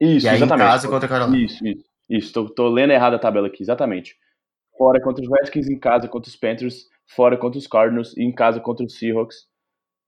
[0.00, 0.66] Isso, e aí exatamente.
[0.66, 1.44] em casa contra a Carolina.
[1.44, 1.84] Isso, isso.
[2.08, 4.16] Isso, tô, tô lendo errado a tabela aqui, exatamente.
[4.78, 8.32] Fora contra os Redskins, em casa contra os Panthers, fora contra os Cardinals e em
[8.32, 9.36] casa contra os Seahawks.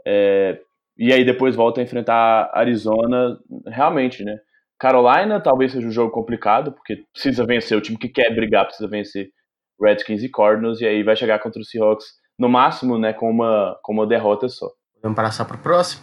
[0.07, 0.59] É,
[0.97, 4.39] e aí depois volta a enfrentar Arizona, realmente, né?
[4.79, 8.89] Carolina talvez seja um jogo complicado, porque precisa vencer, o time que quer brigar precisa
[8.89, 9.31] vencer
[9.79, 12.07] Redskins e Cardinals, e aí vai chegar contra os Seahawks,
[12.39, 14.71] no máximo, né, com uma, com uma derrota só.
[15.03, 16.03] Vamos passar para o próximo?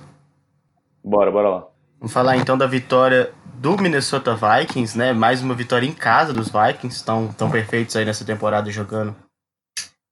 [1.04, 1.68] Bora, bora lá.
[2.00, 5.14] Vamos falar então da vitória do Minnesota Vikings, né?
[5.14, 9.16] Mais uma vitória em casa dos Vikings, estão tão perfeitos aí nessa temporada jogando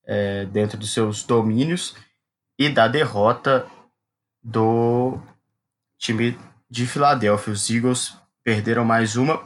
[0.04, 1.94] é, dentro dos seus domínios
[2.58, 3.66] e da derrota
[4.42, 5.18] do
[5.98, 6.38] time
[6.70, 7.52] de Filadélfia.
[7.52, 9.40] Os Eagles perderam mais uma.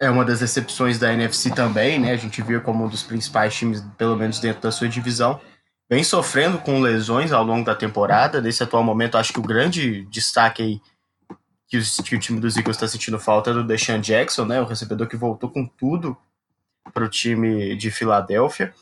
[0.00, 2.12] É uma das exceções da NFC também, né?
[2.12, 5.40] A gente viu como um dos principais times, pelo menos dentro da sua divisão,
[5.92, 8.40] vem sofrendo com lesões ao longo da temporada.
[8.40, 10.80] Nesse atual momento, acho que o grande destaque aí
[11.68, 14.58] que, os, que o time dos Eagles está sentindo falta do Deshaun Jackson, né?
[14.58, 16.16] O recebedor que voltou com tudo
[16.94, 18.72] para o time de Filadélfia.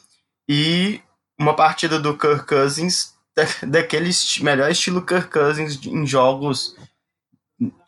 [0.49, 1.01] E
[1.37, 4.11] uma partida do Kirk Cousins, da, daquele
[4.43, 6.77] melhor estilo Kirk Cousins em jogos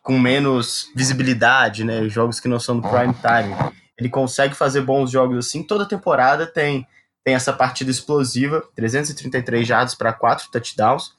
[0.02, 2.08] com menos visibilidade, né?
[2.08, 3.72] Jogos que não são do prime time.
[3.96, 5.62] Ele consegue fazer bons jogos assim.
[5.62, 6.84] Toda temporada tem,
[7.24, 11.14] tem essa partida explosiva: 333 jardas para 4 touchdowns.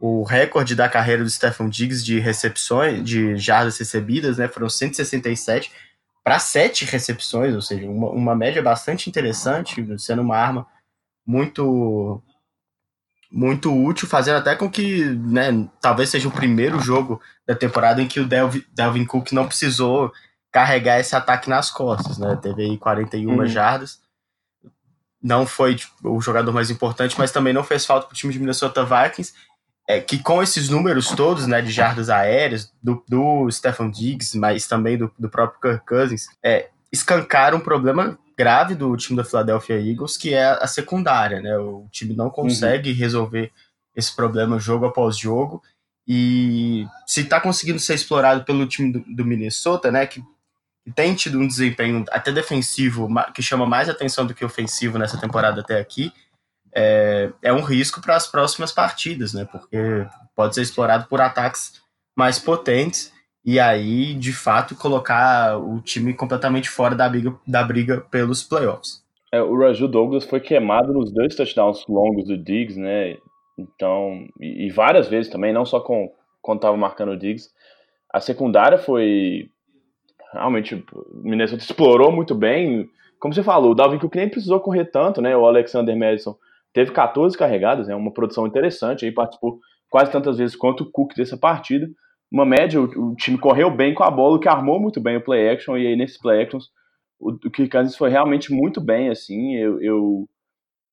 [0.00, 4.48] O recorde da carreira do Stephen Diggs de recepções, de jardas recebidas, né?
[4.48, 5.72] Foram 167
[6.22, 10.66] para 7 recepções, ou seja, uma, uma média bastante interessante, sendo uma arma
[11.26, 12.22] muito
[13.30, 18.06] muito útil, fazendo até com que, né, talvez seja o primeiro jogo da temporada em
[18.06, 20.12] que o Delvin, Delvin Cook não precisou
[20.52, 22.38] carregar esse ataque nas costas, né?
[22.40, 23.46] Teve aí 41 uhum.
[23.46, 24.00] jardas.
[25.24, 28.32] Não foi tipo, o jogador mais importante, mas também não fez falta para o time
[28.32, 29.32] de Minnesota Vikings,
[29.88, 34.66] é, que com esses números todos, né, de jardas aéreas, do, do Stephen Diggs, mas
[34.66, 39.80] também do, do próprio Kirk Cousins, é, escancaram um problema grave do time da Philadelphia
[39.80, 41.56] Eagles, que é a secundária, né?
[41.56, 42.96] O time não consegue uhum.
[42.96, 43.52] resolver
[43.96, 45.62] esse problema jogo após jogo.
[46.06, 50.06] E se está conseguindo ser explorado pelo time do, do Minnesota, né?
[50.06, 50.22] Que,
[50.92, 55.60] tem tido um desempenho até defensivo que chama mais atenção do que ofensivo nessa temporada
[55.60, 56.12] até aqui,
[56.74, 59.46] é, é um risco para as próximas partidas, né?
[59.50, 61.80] Porque pode ser explorado por ataques
[62.16, 63.12] mais potentes
[63.44, 69.04] e aí, de fato, colocar o time completamente fora da briga, da briga pelos playoffs.
[69.30, 73.16] É, o Raju Douglas foi queimado nos dois touchdowns longos do Diggs, né?
[73.58, 77.50] Então, e, e várias vezes também, não só com, quando estava marcando o Diggs.
[78.12, 79.50] A secundária foi.
[80.34, 82.88] Realmente, o Minnesota explorou muito bem.
[83.18, 85.36] Como você falou, o Dalvin Cook nem precisou correr tanto, né?
[85.36, 86.36] O Alexander Madison
[86.72, 87.96] teve 14 carregadas, é né?
[87.96, 91.88] uma produção interessante, aí participou quase tantas vezes quanto o Cook dessa partida
[92.34, 95.16] uma média, o, o, time correu bem com a bola, o que armou muito bem
[95.16, 96.68] o play action, e aí nesses play actions
[97.20, 100.28] o, o Kirk Cousins foi realmente muito bem, assim, eu, eu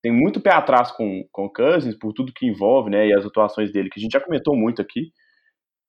[0.03, 3.25] tenho muito pé atrás com, com o Cousins, por tudo que envolve, né, e as
[3.25, 5.11] atuações dele, que a gente já comentou muito aqui,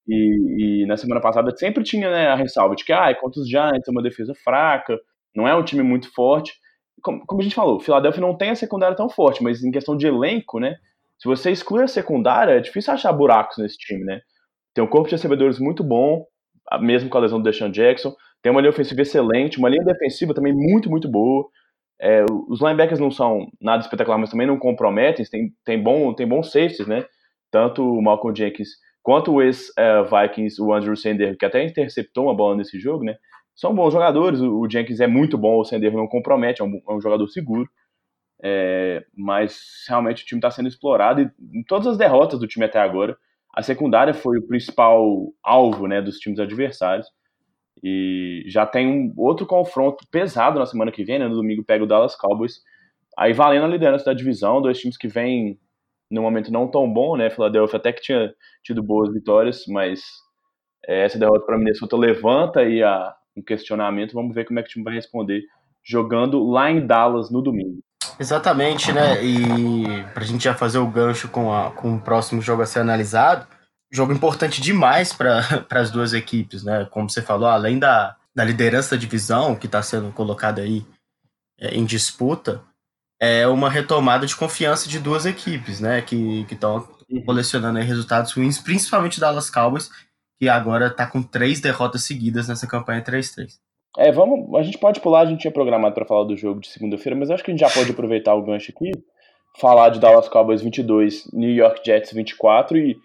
[0.07, 3.49] e, e na semana passada sempre tinha né, a ressalva de que, ah, contra os
[3.49, 4.99] Giants é uma defesa fraca,
[5.35, 6.53] não é um time muito forte,
[7.01, 9.71] como, como a gente falou, o Philadelphia não tem a secundária tão forte, mas em
[9.71, 10.75] questão de elenco, né,
[11.17, 14.21] se você exclui a secundária, é difícil achar buracos nesse time, né,
[14.73, 16.25] tem um corpo de recebedores muito bom,
[16.81, 18.15] mesmo com a lesão do Deshaun Jackson.
[18.41, 21.47] Tem uma linha ofensiva excelente, uma linha defensiva também muito, muito boa.
[22.01, 25.25] É, os linebackers não são nada espetacular, mas também não comprometem.
[25.25, 27.05] Tem, tem, bom, tem bons safeties, né?
[27.51, 28.69] Tanto o Malcolm Jenkins
[29.03, 33.17] quanto o ex-Vikings, o Andrew Sender, que até interceptou uma bola nesse jogo, né?
[33.53, 34.39] São bons jogadores.
[34.39, 37.69] O, Jenkins é muito bom, o Sender não compromete, é um, é um jogador seguro.
[38.41, 42.65] É, mas realmente o time está sendo explorado e em todas as derrotas do time
[42.65, 43.17] até agora,
[43.53, 47.07] a secundária foi o principal alvo né, dos times adversários.
[47.83, 51.27] E já tem um outro confronto pesado na semana que vem, né?
[51.27, 52.61] No domingo pega o Dallas Cowboys.
[53.17, 55.59] Aí valendo a liderança da divisão, dois times que vêm
[56.13, 57.29] no momento não tão bom, né?
[57.29, 60.01] Philadelphia até que tinha tido boas vitórias, mas
[60.87, 64.13] é, essa derrota para Minnesota levanta aí a, um questionamento.
[64.13, 65.41] Vamos ver como é que o time vai responder
[65.83, 67.79] jogando lá em Dallas no domingo.
[68.19, 69.23] Exatamente, né?
[69.23, 72.79] E pra gente já fazer o gancho com, a, com o próximo jogo a ser
[72.79, 73.47] analisado,
[73.91, 76.85] jogo importante demais para as duas equipes, né?
[76.91, 80.85] Como você falou, além da, da liderança da divisão que está sendo colocada aí
[81.59, 82.61] é, em disputa,
[83.23, 86.01] é uma retomada de confiança de duas equipes, né?
[86.01, 86.85] Que estão
[87.25, 89.89] colecionando resultados ruins, principalmente Dallas Cowboys,
[90.37, 93.59] que agora está com três derrotas seguidas nessa campanha 3-3.
[93.97, 96.67] É, vamos, a gente pode pular, a gente tinha programado para falar do jogo de
[96.67, 98.91] segunda-feira, mas acho que a gente já pode aproveitar o gancho aqui,
[99.57, 102.97] falar de Dallas Cowboys 22, New York Jets 24 e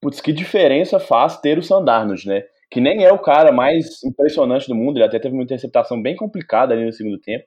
[0.00, 2.42] putz, que diferença faz ter o Sandarnold, né?
[2.68, 6.16] Que nem é o cara mais impressionante do mundo, ele até teve uma interceptação bem
[6.16, 7.44] complicada ali no segundo tempo,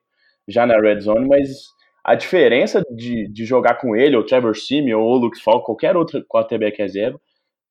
[0.48, 1.78] já na red zone, mas
[2.10, 6.26] a diferença de, de jogar com ele, ou Trevor Simeon, ou Luke Falk, qualquer outro
[6.26, 7.22] quarterback reserva,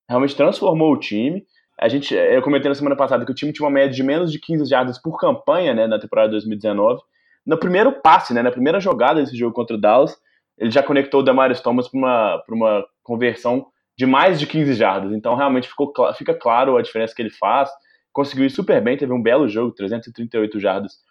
[0.08, 1.42] realmente transformou o time.
[1.76, 4.30] A gente, eu comentei na semana passada que o time tinha uma média de menos
[4.30, 7.00] de 15 jardas por campanha, né, na temporada 2019.
[7.44, 10.16] No primeiro passe, né, na primeira jogada desse jogo contra o Dallas,
[10.56, 13.66] ele já conectou o Demarius Thomas para uma, uma conversão
[13.98, 15.12] de mais de 15 jardas.
[15.14, 17.68] Então, realmente ficou, fica claro a diferença que ele faz.
[18.12, 21.07] Conseguiu ir super bem, teve um belo jogo, 338 jardas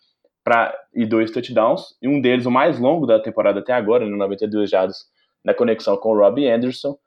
[0.48, 1.98] pra, e dois touchdowns.
[2.02, 5.06] E um deles, o mais longo da temporada até agora, no 92 jardas,
[5.44, 6.98] na conexão com o Robbie Anderson.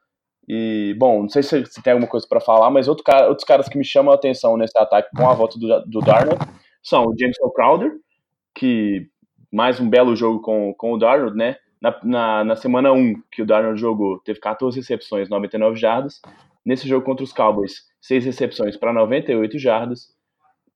[0.47, 3.47] E, bom, não sei se você tem alguma coisa para falar, mas outro cara, outros
[3.47, 6.39] caras que me chamam a atenção nesse ataque com a volta do, do Darnold
[6.83, 7.93] são o Jameson Crowder,
[8.55, 9.07] que
[9.51, 11.57] mais um belo jogo com, com o Darnold, né?
[11.81, 16.21] Na, na, na semana 1 que o Darnold jogou, teve 14 recepções, 99 jardas.
[16.63, 20.09] Nesse jogo contra os Cowboys, 6 recepções para 98 jardas.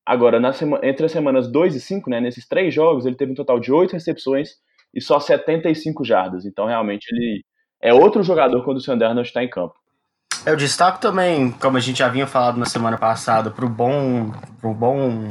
[0.05, 3.35] Agora, sema, entre as semanas 2 e 5, né, nesses três jogos, ele teve um
[3.35, 4.49] total de 8 recepções
[4.93, 6.45] e só 75 jardas.
[6.45, 7.43] Então, realmente, ele
[7.81, 9.73] é outro jogador quando o Sam Darnold está em campo.
[10.45, 14.31] Eu destaco também, como a gente já vinha falado na semana passada, para o bom,
[14.61, 15.29] pro bom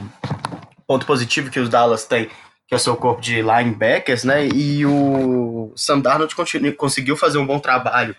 [0.87, 2.29] ponto positivo que os Dallas têm,
[2.67, 4.49] que é o seu corpo de linebackers, né?
[4.49, 6.35] E o Sam Darnold
[6.77, 8.17] conseguiu fazer um bom trabalho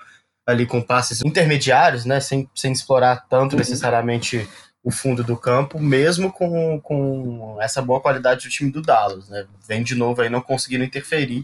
[0.47, 2.21] ali com passes intermediários, né?
[2.21, 3.59] Sem, sem explorar tanto uhum.
[3.59, 4.47] necessariamente
[4.85, 9.47] o fundo do campo, mesmo com, com essa boa qualidade do time do Dallas, né?
[9.67, 11.43] Vem de novo aí não conseguindo interferir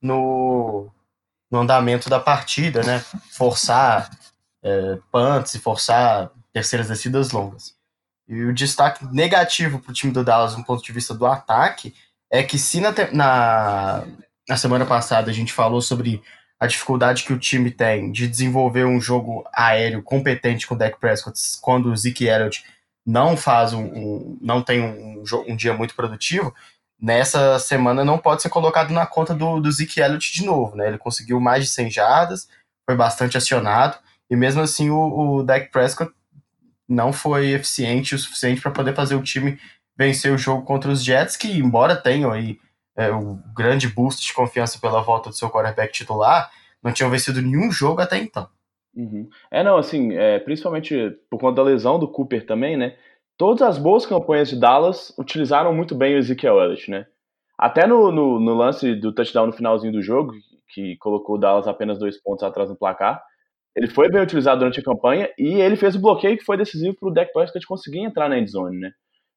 [0.00, 0.90] no,
[1.50, 3.04] no andamento da partida, né?
[3.32, 4.08] Forçar
[4.64, 7.74] é, punts e forçar terceiras descidas longas.
[8.26, 11.94] E o destaque negativo para o time do Dallas, do ponto de vista do ataque,
[12.30, 14.06] é que se na, na,
[14.48, 16.22] na semana passada a gente falou sobre
[16.60, 21.00] a dificuldade que o time tem de desenvolver um jogo aéreo competente com o Dak
[21.00, 22.62] Prescott quando o Zeke Elliott
[23.04, 26.54] não faz um, um não tem um, um, dia muito produtivo,
[27.00, 30.86] nessa semana não pode ser colocado na conta do, do Zeke Elliott de novo, né?
[30.88, 32.48] Ele conseguiu mais de 100 jardas,
[32.84, 33.96] foi bastante acionado,
[34.28, 36.12] e mesmo assim o, o Dak Prescott
[36.86, 39.58] não foi eficiente o suficiente para poder fazer o time
[39.96, 42.58] vencer o jogo contra os Jets, que embora tenham aí
[42.96, 46.50] é, o grande boost de confiança pela volta do seu quarterback titular,
[46.82, 48.48] não tinham vencido nenhum jogo até então.
[48.94, 49.28] Uhum.
[49.50, 52.96] É, não, assim, é, principalmente por conta da lesão do Cooper também, né?
[53.36, 57.06] Todas as boas campanhas de Dallas utilizaram muito bem o Ezekiel Elliott, né?
[57.56, 60.32] Até no, no, no, lance do touchdown no finalzinho do jogo,
[60.68, 63.22] que colocou o Dallas apenas dois pontos atrás no placar,
[63.74, 66.96] ele foi bem utilizado durante a campanha e ele fez o bloqueio que foi decisivo
[66.98, 68.90] para o Dak Prescott conseguir entrar na endzone, né?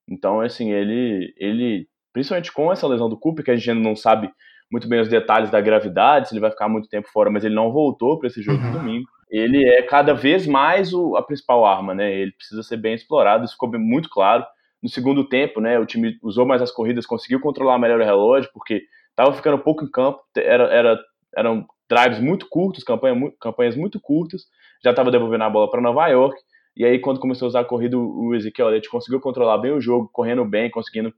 [0.09, 3.95] Então, assim, ele, ele, principalmente com essa lesão do Cooper, que a gente ainda não
[3.95, 4.31] sabe
[4.71, 7.55] muito bem os detalhes da gravidade, se ele vai ficar muito tempo fora, mas ele
[7.55, 8.71] não voltou para esse jogo uhum.
[8.71, 9.09] de domingo.
[9.29, 12.13] Ele é cada vez mais o, a principal arma, né?
[12.13, 14.45] Ele precisa ser bem explorado, isso ficou muito claro.
[14.81, 18.49] No segundo tempo, né, o time usou mais as corridas, conseguiu controlar melhor o relógio,
[18.53, 20.99] porque estava ficando pouco em campo, era, era,
[21.37, 24.43] eram drives muito curtos, campanha, campanhas muito curtas,
[24.83, 26.35] já estava devolvendo a bola para Nova York,
[26.75, 29.79] e aí quando começou a usar a corrida, o Ezequiel Elliott conseguiu controlar bem o
[29.79, 31.13] jogo, correndo bem, conseguindo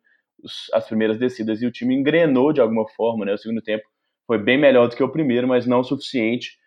[0.74, 3.84] as primeiras descidas, e o time engrenou de alguma forma, né, o segundo tempo
[4.28, 6.58] foi bem melhor do que o primeiro, mas não o suficiente,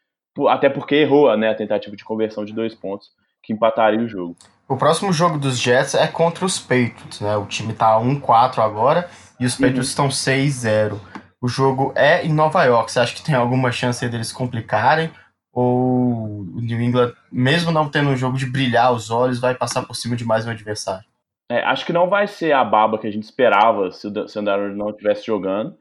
[0.48, 3.08] até porque errou né, a tentativa de conversão de dois pontos,
[3.42, 4.36] que empataria o jogo.
[4.68, 7.34] O próximo jogo dos Jets é contra os Patriots, né?
[7.36, 9.08] O time tá 1-4 agora
[9.40, 10.06] e os Patriots uhum.
[10.06, 11.00] estão 6-0.
[11.40, 12.92] O jogo é em Nova York.
[12.92, 15.10] Você acha que tem alguma chance deles complicarem?
[15.50, 19.82] Ou o New England, mesmo não tendo um jogo de brilhar os olhos, vai passar
[19.84, 21.04] por cima de mais um adversário?
[21.50, 24.74] É, acho que não vai ser a baba que a gente esperava se o Sandaro
[24.76, 25.76] não estivesse jogando,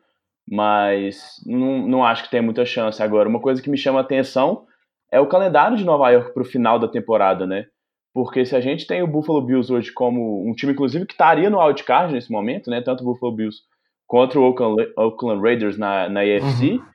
[0.50, 3.28] mas não, não acho que tem muita chance agora.
[3.28, 4.66] Uma coisa que me chama a atenção
[5.12, 7.66] é o calendário de Nova York para o final da temporada, né?
[8.14, 11.50] Porque se a gente tem o Buffalo Bills hoje como um time, inclusive, que estaria
[11.50, 12.82] no wildcard nesse momento, né?
[12.82, 13.60] Tanto o Buffalo Bills
[14.08, 16.72] contra o Oakland, Oakland Raiders na, na AFC.
[16.72, 16.86] Uhum.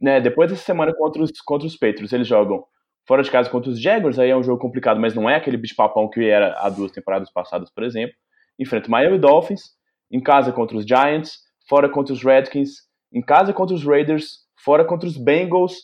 [0.00, 2.64] Né, depois dessa semana contra os, contra os Patriots, eles jogam
[3.06, 5.56] fora de casa contra os Jaguars, aí é um jogo complicado, mas não é aquele
[5.56, 8.14] bicho-papão que era há duas temporadas passadas, por exemplo.
[8.58, 9.62] Enfrenta o Miami Dolphins,
[10.10, 11.38] em casa contra os Giants,
[11.68, 12.70] fora contra os Redskins,
[13.12, 15.74] em casa contra os Raiders, fora contra os Bengals,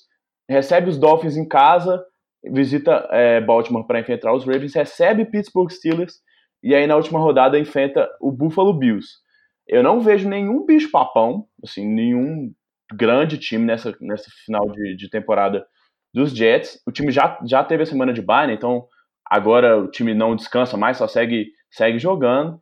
[0.49, 2.03] recebe os Dolphins em casa,
[2.45, 6.21] visita é, Baltimore para enfrentar os Ravens, recebe Pittsburgh Steelers,
[6.63, 9.09] e aí na última rodada enfrenta o Buffalo Bills.
[9.67, 12.53] Eu não vejo nenhum bicho papão, assim, nenhum
[12.95, 15.67] grande time nessa, nessa final de, de temporada
[16.19, 16.81] dos Jets.
[16.87, 18.55] O time já, já teve a semana de bye, né?
[18.55, 18.87] então
[19.25, 22.61] agora o time não descansa mais, só segue, segue jogando.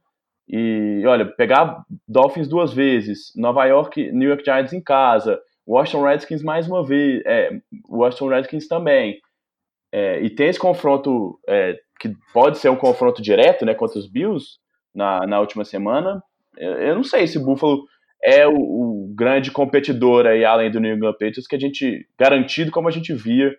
[0.49, 6.43] E olha, pegar Dolphins duas vezes, Nova York, New York Giants em casa, Washington Redskins
[6.43, 7.51] mais uma vez, é,
[7.89, 9.21] Washington Redskins também.
[9.91, 14.07] É, e tem esse confronto é, que pode ser um confronto direto, né, contra os
[14.07, 14.59] Bills
[14.95, 16.23] na, na última semana.
[16.57, 17.85] Eu não sei se o Buffalo
[18.23, 22.71] é o, o, grande competidor aí, além do New England Patriots, que a gente, garantido
[22.71, 23.55] como a gente via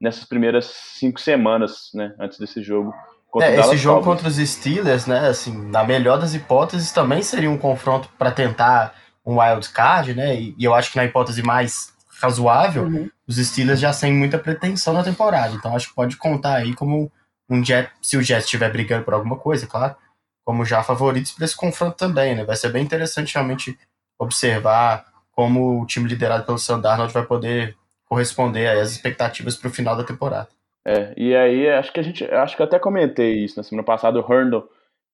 [0.00, 2.92] nessas primeiras cinco semanas, né, antes desse jogo.
[3.40, 7.58] É, esse jogo contra os Steelers, né, assim, na melhor das hipóteses, também seria um
[7.58, 11.92] confronto para tentar um wild card, né, e, e, eu acho que na hipótese mais
[12.20, 13.10] razoável, uhum.
[13.26, 17.10] os Steelers já têm muita pretensão na temporada, então acho que pode contar aí como
[17.48, 19.96] um Jet, se o Jet estiver brigando por alguma coisa, claro,
[20.44, 22.44] como já favoritos para esse confronto também, né?
[22.44, 23.78] Vai ser bem interessante realmente
[24.18, 29.72] observar como o time liderado pelo Sam Darnold vai poder corresponder às expectativas para o
[29.72, 30.48] final da temporada.
[30.84, 34.20] É, e aí acho que a gente, acho que até comentei isso na semana passada,
[34.20, 34.62] o Herndon,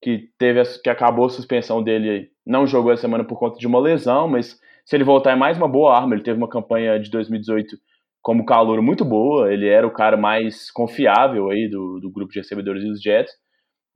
[0.03, 3.81] que teve que acabou a suspensão dele, não jogou essa semana por conta de uma
[3.81, 7.11] lesão, mas se ele voltar é mais uma boa arma, ele teve uma campanha de
[7.11, 7.77] 2018
[8.23, 12.41] como calor muito boa, ele era o cara mais confiável aí do, do grupo de
[12.41, 13.33] recebedores dos Jets.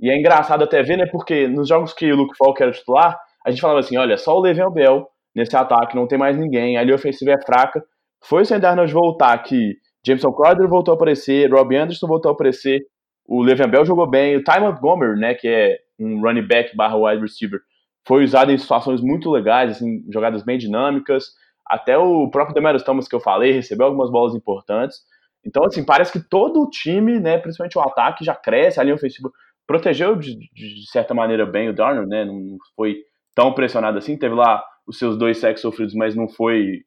[0.00, 3.18] E é engraçado até ver, né, porque nos jogos que o Luke Falk era titular,
[3.44, 6.76] a gente falava assim, olha, só o Le'Veon Bell nesse ataque, não tem mais ninguém,
[6.76, 7.82] a linha ofensiva é fraca.
[8.24, 8.60] Foi o Sam
[8.92, 9.76] voltar que
[10.06, 12.82] Jameson Crowder voltou a aparecer, Robbie Anderson voltou a aparecer,
[13.26, 16.96] o Le'Veon Bell jogou bem, o Ty Montgomery, né, que é um running back barra
[16.96, 17.60] wide receiver,
[18.06, 21.26] foi usado em situações muito legais, assim, jogadas bem dinâmicas,
[21.66, 24.98] até o próprio Demarius Thomas que eu falei, recebeu algumas bolas importantes,
[25.44, 28.94] então, assim, parece que todo o time, né, principalmente o ataque, já cresce, a linha
[28.94, 29.30] ofensiva
[29.66, 32.96] protegeu de, de certa maneira bem o Darnold, né, não foi
[33.34, 36.82] tão pressionado assim, teve lá os seus dois sacks sofridos, mas não foi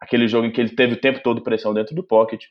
[0.00, 2.44] aquele jogo em que ele teve o tempo todo pressão dentro do pocket,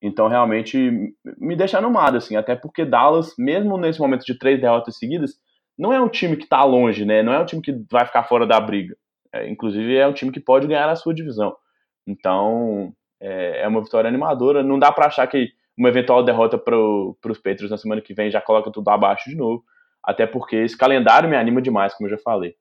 [0.00, 4.96] então, realmente, me deixa animado, assim, até porque Dallas, mesmo nesse momento de três derrotas
[4.96, 5.32] seguidas,
[5.76, 7.22] não é um time que está longe, né?
[7.22, 8.96] Não é um time que vai ficar fora da briga.
[9.32, 11.54] É, inclusive, é um time que pode ganhar a sua divisão.
[12.06, 14.62] Então, é, é uma vitória animadora.
[14.62, 18.30] Não dá para achar que uma eventual derrota para os Patriots na semana que vem
[18.30, 19.64] já coloca tudo abaixo de novo.
[20.02, 22.54] Até porque esse calendário me anima demais, como eu já falei.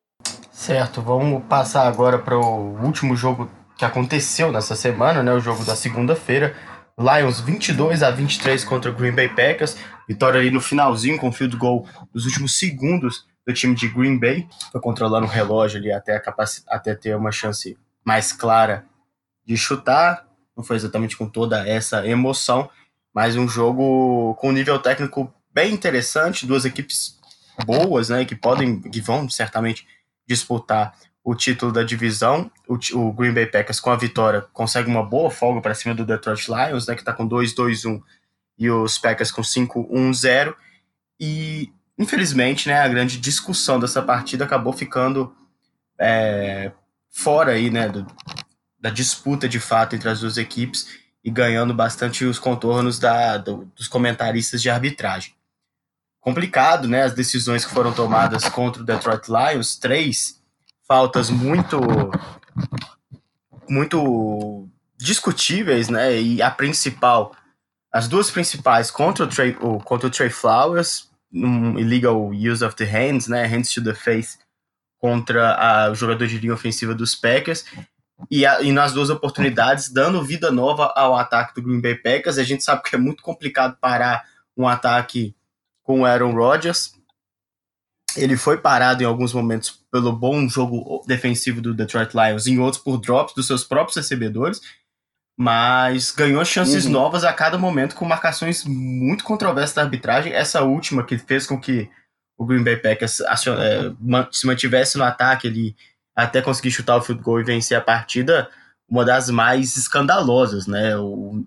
[0.67, 5.31] Certo, vamos passar agora para o último jogo que aconteceu nessa semana, né?
[5.31, 6.53] O jogo da segunda-feira
[6.99, 9.77] Lions 22 a 23 contra o Green Bay Packers.
[10.09, 14.45] Vitória ali no finalzinho com field goal nos últimos segundos do time de Green Bay.
[14.71, 16.21] Foi controlando o relógio ali até,
[16.67, 18.83] até ter uma chance mais clara
[19.45, 20.27] de chutar.
[20.53, 22.69] Não foi exatamente com toda essa emoção,
[23.13, 27.17] mas um jogo com um nível técnico bem interessante, duas equipes
[27.65, 29.87] boas, né, que podem, que vão certamente
[30.27, 32.51] disputar o título da divisão.
[32.67, 36.05] O, o, Green Bay Packers, com a vitória, consegue uma boa folga para cima do
[36.05, 38.01] Detroit Lions, né, que está com 2-2-1,
[38.57, 40.55] e os Packers com 5-1-0.
[41.19, 45.35] E, infelizmente, né, a grande discussão dessa partida acabou ficando
[45.99, 46.71] é,
[47.09, 48.05] fora aí, né, do,
[48.79, 50.87] da disputa de fato entre as duas equipes
[51.23, 55.33] e ganhando bastante os contornos da, do, dos comentaristas de arbitragem.
[56.27, 60.43] Complicado, né, as decisões que foram tomadas contra o Detroit Lions, três
[60.85, 61.79] faltas muito
[63.69, 64.67] muito
[64.97, 66.19] discutíveis, né?
[66.21, 67.33] E a principal,
[67.89, 69.53] as duas principais contra o Trey,
[69.85, 73.45] contra o Trey Flowers, um illegal use of the hands, né?
[73.45, 74.37] Hands to the face
[74.99, 77.63] contra a, o jogador de linha ofensiva dos Packers.
[78.29, 82.37] E, a, e nas duas oportunidades, dando vida nova ao ataque do Green Bay Packers.
[82.37, 84.25] A gente sabe que é muito complicado parar
[84.57, 85.33] um ataque
[85.87, 86.93] com o Aaron Rodgers.
[88.17, 92.83] Ele foi parado em alguns momentos pelo bom jogo defensivo do Detroit Lions, em outros
[92.83, 94.61] por drops dos seus próprios recebedores,
[95.39, 96.91] mas ganhou chances uhum.
[96.91, 100.33] novas a cada momento com marcações muito controversas da arbitragem.
[100.33, 101.89] Essa última que fez com que
[102.37, 103.93] o Green Bay Packers é,
[104.31, 105.75] se mantivesse no ataque ali
[106.15, 108.49] até conseguir chutar o field goal e vencer a partida,
[108.89, 110.97] uma das mais escandalosas, né?
[110.97, 111.45] O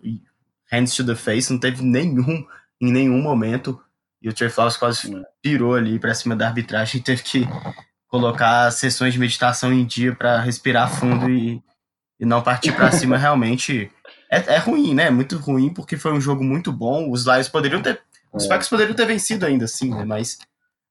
[0.70, 2.46] hands to the face não teve nenhum
[2.80, 3.80] em nenhum momento
[4.22, 5.22] e o Trey Flowers quase é.
[5.42, 7.48] pirou ali para cima da arbitragem e teve que
[8.08, 11.62] colocar sessões de meditação em dia para respirar fundo e,
[12.18, 13.90] e não partir para cima realmente
[14.30, 15.10] é, é, ruim, né?
[15.10, 17.10] Muito ruim porque foi um jogo muito bom.
[17.10, 18.00] Os Lions poderiam ter,
[18.32, 18.48] os é.
[18.48, 20.04] Packers poderiam ter vencido ainda assim, né?
[20.04, 20.38] Mas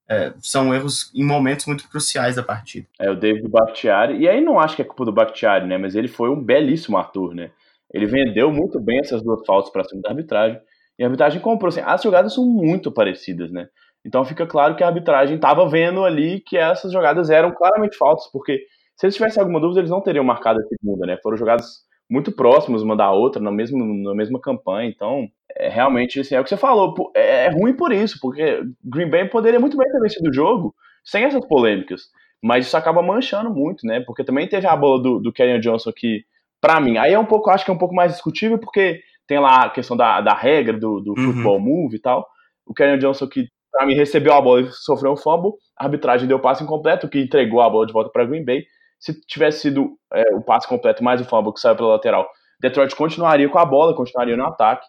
[0.10, 2.88] é, são erros em momentos muito cruciais da partida.
[3.00, 5.78] É o David Bakhtiari e aí não acho que é culpa do Bakhtiari, né?
[5.78, 7.52] Mas ele foi um belíssimo ator, né?
[7.94, 10.60] Ele vendeu muito bem essas duas faltas para cima da arbitragem.
[11.00, 11.70] E a arbitragem comprou.
[11.70, 13.70] Assim, as jogadas são muito parecidas, né?
[14.06, 18.30] Então fica claro que a arbitragem estava vendo ali que essas jogadas eram claramente faltas,
[18.32, 18.60] porque
[18.96, 21.18] se eles tivessem alguma dúvida, eles não teriam marcado a segunda, né?
[21.24, 24.90] Foram jogadas muito próximas uma da outra, na mesma, na mesma campanha.
[24.90, 26.94] Então, é, realmente, assim, é o que você falou.
[27.16, 30.76] É, é ruim por isso, porque Green Bay poderia muito bem ter vencido o jogo
[31.04, 32.04] sem essas polêmicas.
[32.42, 34.02] Mas isso acaba manchando muito, né?
[34.02, 36.24] Porque também teve a bola do, do Kenyon Johnson que,
[36.60, 39.40] para mim, aí é um pouco, acho que é um pouco mais discutível, porque tem
[39.40, 41.28] lá a questão da, da regra do, do uhum.
[41.28, 42.28] futebol move e tal.
[42.66, 46.28] O Kenyon Johnson que para mim recebeu a bola e sofreu um fumble, a arbitragem
[46.28, 48.66] deu o passe incompleto, que entregou a bola de volta para Green Bay.
[49.00, 52.28] Se tivesse sido é, o passe completo mais o fumble que saiu pela lateral,
[52.60, 54.88] Detroit continuaria com a bola, continuaria no ataque.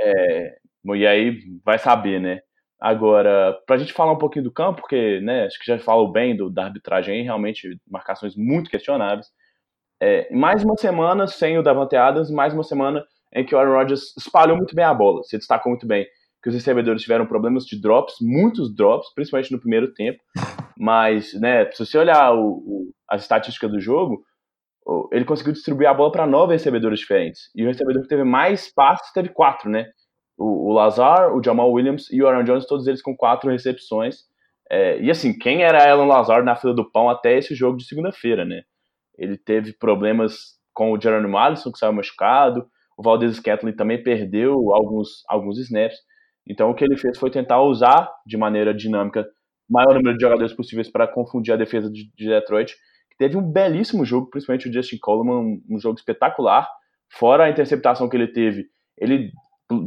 [0.00, 0.56] É,
[0.94, 2.40] e aí vai saber, né?
[2.80, 6.10] Agora, para a gente falar um pouquinho do campo, porque né, acho que já falou
[6.10, 9.26] bem do, da arbitragem aí, realmente marcações muito questionáveis.
[10.00, 13.04] É, mais uma semana sem o Davante Adams, mais uma semana
[13.36, 16.06] em que o Aaron Rodgers espalhou muito bem a bola, se destacou muito bem.
[16.42, 20.18] Que os recebedores tiveram problemas de drops, muitos drops, principalmente no primeiro tempo.
[20.76, 24.22] Mas, né, se você olhar o, o, as estatísticas do jogo,
[25.12, 27.50] ele conseguiu distribuir a bola para nove recebedores diferentes.
[27.54, 29.86] E o recebedor que teve mais passes teve quatro, né?
[30.38, 34.18] O, o Lazar, o Jamal Williams e o Aaron Jones, todos eles com quatro recepções.
[34.70, 37.84] É, e assim, quem era Alan Lazar na fila do pão até esse jogo de
[37.84, 38.62] segunda-feira, né?
[39.18, 44.74] Ele teve problemas com o Jeremy Allison, que saiu machucado, o Valdez Scantling também perdeu
[44.74, 45.96] alguns, alguns snaps.
[46.48, 49.26] Então o que ele fez foi tentar usar de maneira dinâmica
[49.68, 52.74] o maior número de jogadores possíveis para confundir a defesa de, de Detroit.
[53.10, 56.68] Que teve um belíssimo jogo, principalmente o Justin Coleman, um, jogo espetacular.
[57.10, 58.66] Fora a interceptação que ele teve,
[58.96, 59.30] ele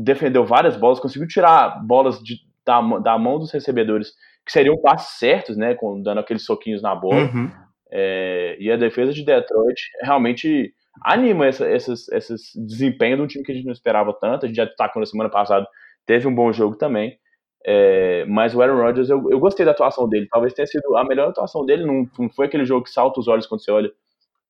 [0.01, 2.35] defendeu várias bolas, conseguiu tirar bolas de,
[2.65, 4.13] da, da mão dos recebedores
[4.45, 7.23] que seriam passes certos, né, com, dando aqueles soquinhos na bola.
[7.23, 7.51] Uhum.
[7.91, 13.43] É, e a defesa de Detroit realmente anima essa, esses, esses desempenho de um time
[13.43, 14.45] que a gente não esperava tanto.
[14.45, 15.67] A gente já destacou na semana passada,
[16.05, 17.17] teve um bom jogo também.
[17.65, 20.27] É, mas o Aaron Rodgers, eu, eu gostei da atuação dele.
[20.29, 21.85] Talvez tenha sido a melhor atuação dele.
[21.85, 23.91] Não, não foi aquele jogo que salta os olhos quando você olha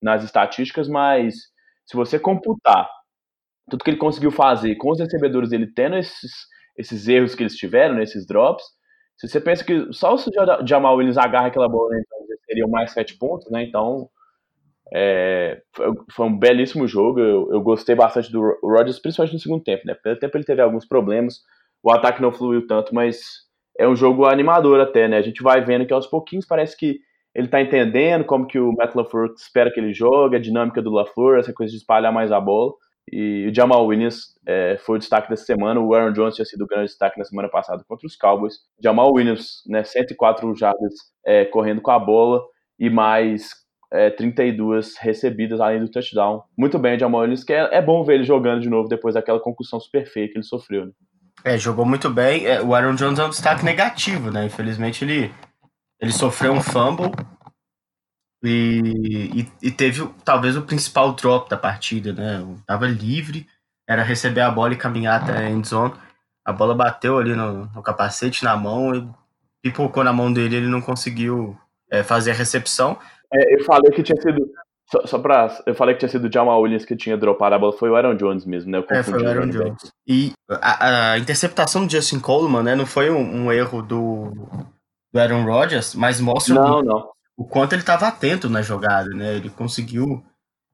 [0.01, 1.35] nas estatísticas, mas
[1.85, 2.89] se você computar
[3.69, 6.31] tudo que ele conseguiu fazer com os recebedores dele tendo esses,
[6.77, 8.63] esses erros que eles tiveram, nesses drops,
[9.17, 12.19] se você pensa que só se o Jamal Williams agarra aquela bola, né, então
[12.49, 13.63] seriam mais sete pontos, né?
[13.63, 14.09] Então
[14.93, 15.61] é,
[16.11, 17.19] foi, um belíssimo jogo.
[17.19, 19.93] Eu, eu, gostei bastante do Rodgers, principalmente no segundo tempo, né?
[19.93, 21.41] Pelo tempo ele teve alguns problemas,
[21.83, 23.19] o ataque não fluiu tanto, mas
[23.77, 25.17] é um jogo animador até, né?
[25.17, 26.99] A gente vai vendo que aos pouquinhos parece que
[27.33, 30.91] ele tá entendendo como que o Matt LaFleur espera que ele jogue, a dinâmica do
[30.91, 32.73] LaFleur, essa coisa de espalhar mais a bola.
[33.11, 35.79] E o Jamal Williams é, foi o destaque dessa semana.
[35.79, 38.55] O Aaron Jones tinha sido o grande destaque na semana passada contra os Cowboys.
[38.81, 40.93] Jamal Williams, né, 104 jardas
[41.25, 42.43] é, correndo com a bola
[42.77, 43.49] e mais
[43.91, 46.43] é, 32 recebidas além do touchdown.
[46.57, 49.39] Muito bem, Jamal Williams, que é, é, bom ver ele jogando de novo depois daquela
[49.39, 50.85] concussão super feia que ele sofreu.
[50.85, 50.91] Né?
[51.43, 52.45] É, jogou muito bem.
[52.45, 54.45] É, o Aaron Jones é um destaque negativo, né?
[54.45, 55.33] Infelizmente ele,
[55.99, 57.11] ele sofreu um fumble
[58.43, 62.45] e, e, e, teve talvez o principal drop da partida, né?
[62.65, 63.47] Tava livre,
[63.87, 65.93] era receber a bola e caminhar até a endzone.
[66.45, 69.07] A bola bateu ali no, no capacete, na mão, e
[69.61, 71.57] pipocou na mão dele, ele não conseguiu
[71.91, 72.97] é, fazer a recepção.
[73.33, 74.49] É, eu falei que tinha sido.
[74.89, 75.55] Só, só pra.
[75.65, 77.95] Eu falei que tinha sido o Jamal Williams que tinha dropado a bola, foi o
[77.95, 78.83] Aaron Jones mesmo, né?
[78.89, 79.91] é, foi o Aaron Jones.
[80.07, 82.75] E a, a, interceptação do Justin Coleman, né?
[82.75, 84.31] Não foi um, um erro do,
[85.13, 87.09] do Aaron Rodgers, mas mostra não, não
[87.39, 89.37] o quanto ele estava atento na jogada, né?
[89.37, 90.21] Ele conseguiu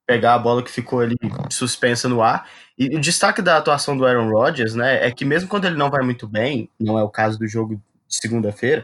[0.04, 1.16] pegar a bola que ficou ali
[1.52, 2.50] suspensa no ar.
[2.76, 5.92] E o destaque da atuação do Aaron Rodgers, né, é que mesmo quando ele não
[5.92, 8.84] vai muito bem, não é o caso do jogo de segunda-feira,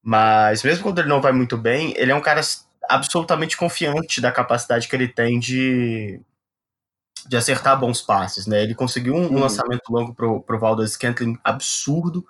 [0.00, 2.40] mas mesmo quando ele não vai muito bem, ele é um cara
[2.88, 6.20] absolutamente confiante da capacidade que ele tem de,
[7.26, 8.62] de acertar bons passes, né?
[8.62, 9.40] Ele conseguiu um, um uhum.
[9.40, 12.26] lançamento longo pro, pro Valdez Scantling absurdo,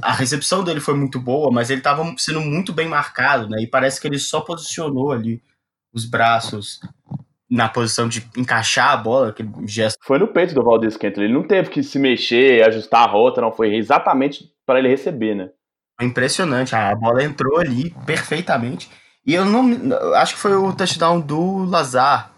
[0.00, 3.62] a recepção dele foi muito boa, mas ele estava sendo muito bem marcado, né?
[3.62, 5.42] E parece que ele só posicionou ali
[5.92, 6.80] os braços
[7.50, 9.98] na posição de encaixar a bola, aquele gesto.
[10.02, 13.40] Foi no peito do Valdez Kentley, ele não teve que se mexer, ajustar a rota,
[13.40, 15.50] não, foi exatamente para ele receber, né?
[16.00, 18.90] Impressionante, a bola entrou ali perfeitamente.
[19.26, 22.32] E eu não acho que foi o touchdown do Lazar.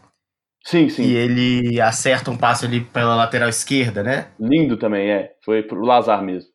[0.64, 1.02] Sim, sim.
[1.02, 4.28] E ele acerta um passo ali pela lateral esquerda, né?
[4.40, 5.32] Lindo também, é.
[5.44, 6.50] Foi pro Lazar mesmo.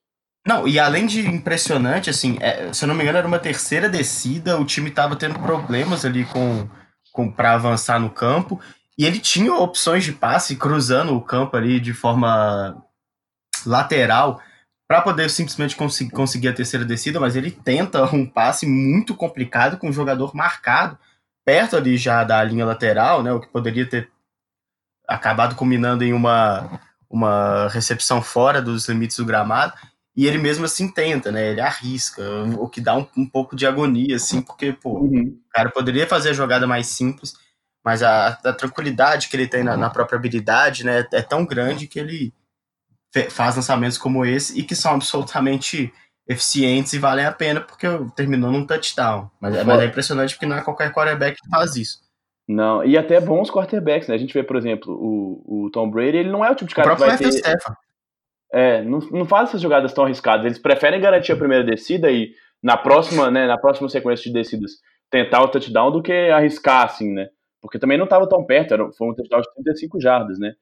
[0.45, 3.87] Não, e além de impressionante, assim, é, se eu não me engano, era uma terceira
[3.87, 6.67] descida, o time tava tendo problemas ali com,
[7.13, 8.59] com para avançar no campo,
[8.97, 12.75] e ele tinha opções de passe cruzando o campo ali de forma
[13.65, 14.41] lateral
[14.87, 19.77] para poder simplesmente conseguir, conseguir a terceira descida, mas ele tenta um passe muito complicado
[19.77, 20.97] com o jogador marcado
[21.45, 24.09] perto ali já da linha lateral, né, o que poderia ter
[25.07, 26.79] acabado culminando em uma,
[27.09, 29.73] uma recepção fora dos limites do gramado.
[30.15, 31.49] E ele mesmo assim tenta, né?
[31.49, 32.21] Ele arrisca,
[32.59, 35.39] o que dá um, um pouco de agonia, assim, porque, pô, uhum.
[35.43, 37.33] o cara poderia fazer a jogada mais simples,
[37.83, 41.87] mas a, a tranquilidade que ele tem na, na, própria habilidade, né, é tão grande
[41.87, 42.31] que ele
[43.29, 45.93] faz lançamentos como esse e que são absolutamente
[46.27, 49.29] eficientes e valem a pena porque terminou num touchdown.
[49.39, 51.99] Mas, é, mas é impressionante porque não é qualquer quarterback que faz isso.
[52.47, 54.15] Não, e até bons quarterbacks, né?
[54.15, 56.75] A gente vê, por exemplo, o, o Tom Brady, ele não é o tipo de
[56.75, 57.31] cara o que vai ter...
[57.31, 57.75] Stefan.
[58.51, 60.45] É, não, não faz essas jogadas tão arriscadas.
[60.45, 64.73] Eles preferem garantir a primeira descida e na próxima, né, na próxima sequência de descidas
[65.09, 67.29] tentar o touchdown do que arriscar, assim, né?
[67.61, 70.53] Porque também não estava tão perto, era, foi um touchdown de 35 jardas, né?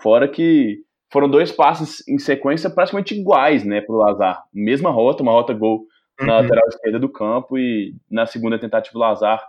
[0.00, 0.78] Fora que
[1.14, 4.42] foram dois passes em sequência praticamente iguais, né, pro Lazar.
[4.52, 5.86] Mesma rota, uma rota gol
[6.18, 6.42] na uhum.
[6.42, 9.40] lateral esquerda do campo e na segunda tentativa o Lazar.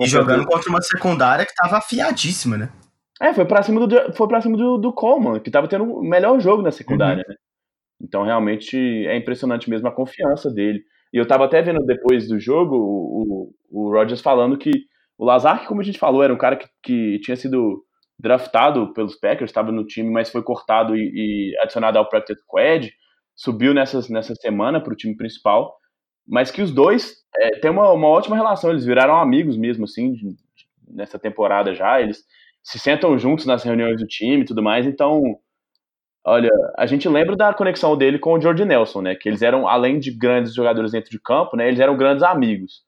[0.00, 2.68] E jogando contra uma secundária que estava afiadíssima, né?
[3.22, 6.02] É, foi pra cima do, foi pra cima do, do Coleman, que tava tendo o
[6.02, 7.32] melhor jogo na secundária, uhum.
[7.32, 7.36] né?
[8.02, 10.82] Então, realmente, é impressionante mesmo a confiança dele.
[11.10, 14.72] E eu tava até vendo depois do jogo o, o, o Rodgers falando que
[15.16, 17.82] o Lazar, como a gente falou, era um cara que, que tinha sido
[18.18, 22.92] draftado pelos Packers, estava no time, mas foi cortado e, e, adicionado ao practice squad,
[23.34, 25.76] subiu nessas, nessa semana para o time principal,
[26.26, 30.12] mas que os dois é, têm uma, uma ótima relação, eles viraram amigos mesmo, assim,
[30.12, 30.36] de, de,
[30.88, 32.24] nessa temporada já, eles
[32.62, 34.86] se sentam juntos nas reuniões do time e tudo mais.
[34.86, 35.22] Então,
[36.24, 39.14] olha, a gente lembra da conexão dele com o George Nelson, né?
[39.14, 41.68] Que eles eram, além de grandes jogadores dentro de campo, né?
[41.68, 42.82] Eles eram grandes amigos.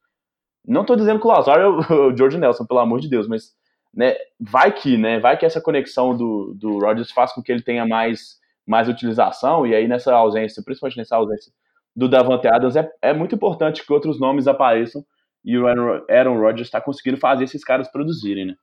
[0.66, 3.52] Não estou dizendo que o Lazar é o George Nelson, pelo amor de Deus, mas
[3.96, 5.18] né, vai que, né?
[5.18, 8.36] Vai que essa conexão do, do Rodgers faz com que ele tenha mais,
[8.66, 11.50] mais utilização, e aí nessa ausência, principalmente nessa ausência
[11.94, 15.02] do Davante Adams, é, é muito importante que outros nomes apareçam
[15.42, 18.54] e o Aaron, Rodgers está conseguindo fazer esses caras produzirem, né?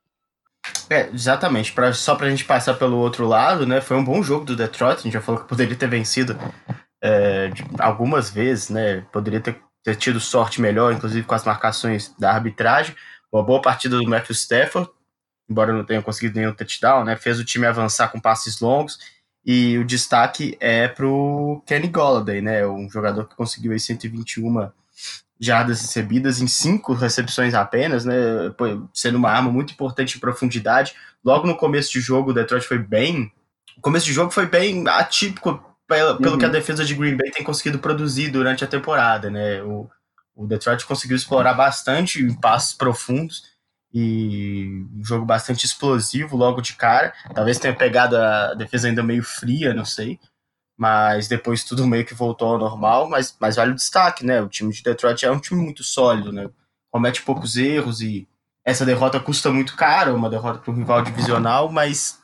[0.88, 1.72] É, exatamente.
[1.72, 3.80] Pra, só pra gente passar pelo outro lado, né?
[3.80, 4.98] Foi um bom jogo do Detroit.
[4.98, 6.38] A gente já falou que poderia ter vencido
[7.02, 9.00] é, algumas vezes, né?
[9.10, 12.94] Poderia ter, ter, tido sorte melhor, inclusive com as marcações da arbitragem.
[13.32, 14.90] Uma boa partida do Matthew Stafford,
[15.48, 17.16] embora não tenha conseguido nenhum touchdown, né?
[17.16, 18.98] Fez o time avançar com passes longos.
[19.44, 22.66] E o destaque é pro Kenny Golladay, né?
[22.66, 24.70] Um jogador que conseguiu aí 121
[25.38, 28.14] jardas recebidas em cinco recepções apenas, né?
[28.92, 30.94] Sendo uma arma muito importante em profundidade.
[31.22, 33.30] Logo no começo de jogo, o Detroit foi bem.
[33.76, 36.52] O começo de jogo foi bem atípico pelo, pelo que a uhum.
[36.52, 39.62] defesa de Green Bay tem conseguido produzir durante a temporada, né?
[39.62, 39.90] O,
[40.34, 43.53] o Detroit conseguiu explorar bastante em passos profundos
[43.94, 47.14] e um jogo bastante explosivo logo de cara.
[47.32, 50.18] Talvez tenha pegado a defesa ainda meio fria, não sei
[50.76, 54.40] mas depois tudo meio que voltou ao normal, mas, mas vale o destaque, né?
[54.40, 56.50] O time de Detroit é um time muito sólido, né?
[56.90, 58.28] Comete poucos erros e
[58.64, 62.20] essa derrota custa muito caro, uma derrota para um rival divisional, mas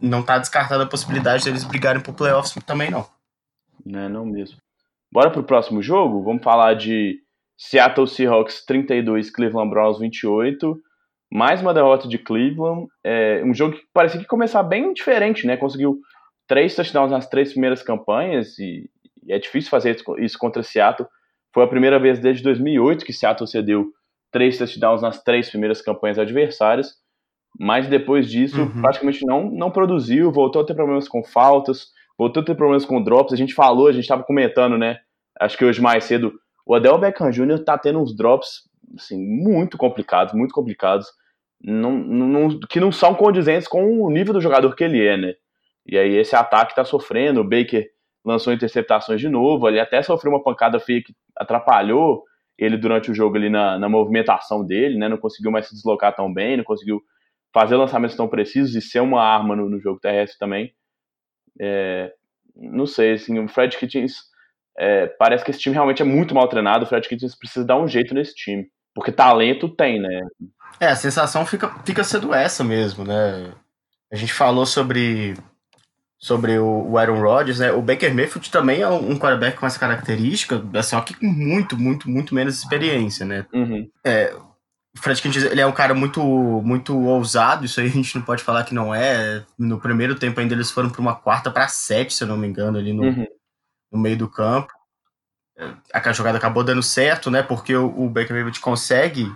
[0.00, 3.06] não está descartada a possibilidade deles brigarem por playoffs também não.
[3.84, 4.58] Não, não mesmo.
[5.10, 6.22] Bora pro próximo jogo?
[6.22, 7.18] Vamos falar de
[7.56, 10.80] Seattle Seahawks 32, Cleveland Browns 28.
[11.30, 12.86] Mais uma derrota de Cleveland.
[13.04, 15.56] É um jogo que parecia que começar bem diferente, né?
[15.56, 16.00] Conseguiu
[16.46, 18.88] três touchdowns nas três primeiras campanhas e,
[19.24, 21.08] e é difícil fazer isso contra Seattle.
[21.52, 23.92] Foi a primeira vez desde 2008 que Seattle cedeu
[24.32, 26.94] três touchdowns nas três primeiras campanhas adversárias,
[27.58, 28.82] mas depois disso uhum.
[28.82, 33.02] praticamente não, não produziu, voltou a ter problemas com faltas, voltou a ter problemas com
[33.02, 33.32] drops.
[33.32, 34.98] A gente falou, a gente estava comentando, né?
[35.40, 36.32] Acho que hoje mais cedo,
[36.66, 37.64] o Adel Beckham Jr.
[37.64, 41.06] tá tendo uns drops assim, muito complicados, muito complicados,
[41.60, 45.34] não, não, que não são condizentes com o nível do jogador que ele é, né?
[45.86, 47.40] E aí esse ataque está sofrendo.
[47.40, 47.88] O Baker
[48.24, 49.68] lançou interceptações de novo.
[49.68, 52.22] Ele até sofreu uma pancada feia que atrapalhou
[52.58, 55.08] ele durante o jogo ali na, na movimentação dele, né?
[55.08, 57.00] Não conseguiu mais se deslocar tão bem, não conseguiu
[57.54, 60.72] fazer lançamentos tão precisos e ser uma arma no, no jogo terrestre também.
[61.60, 62.12] É,
[62.54, 64.16] não sei, assim, o Fred Kitchens
[64.76, 66.84] é, parece que esse time realmente é muito mal treinado.
[66.84, 68.68] O Fred Kitchens precisa dar um jeito nesse time,
[68.98, 70.22] porque talento tem, né?
[70.80, 73.52] É, a sensação fica, fica sendo essa mesmo, né?
[74.12, 75.36] A gente falou sobre
[76.18, 77.70] sobre o, o Aaron Rodgers, né?
[77.70, 81.78] O Baker Mayfield também é um, um quarterback com essa característica, só que com muito,
[81.78, 83.46] muito, muito menos experiência, né?
[83.52, 83.88] Uhum.
[84.04, 88.16] É, o Fred Kent, ele é um cara muito, muito ousado, isso aí a gente
[88.16, 89.44] não pode falar que não é.
[89.56, 92.48] No primeiro tempo ainda eles foram para uma quarta para sete, se eu não me
[92.48, 93.26] engano, ali no, uhum.
[93.92, 94.72] no meio do campo.
[95.92, 97.42] A jogada acabou dando certo, né?
[97.42, 99.34] Porque o, o Baker Mayfield consegue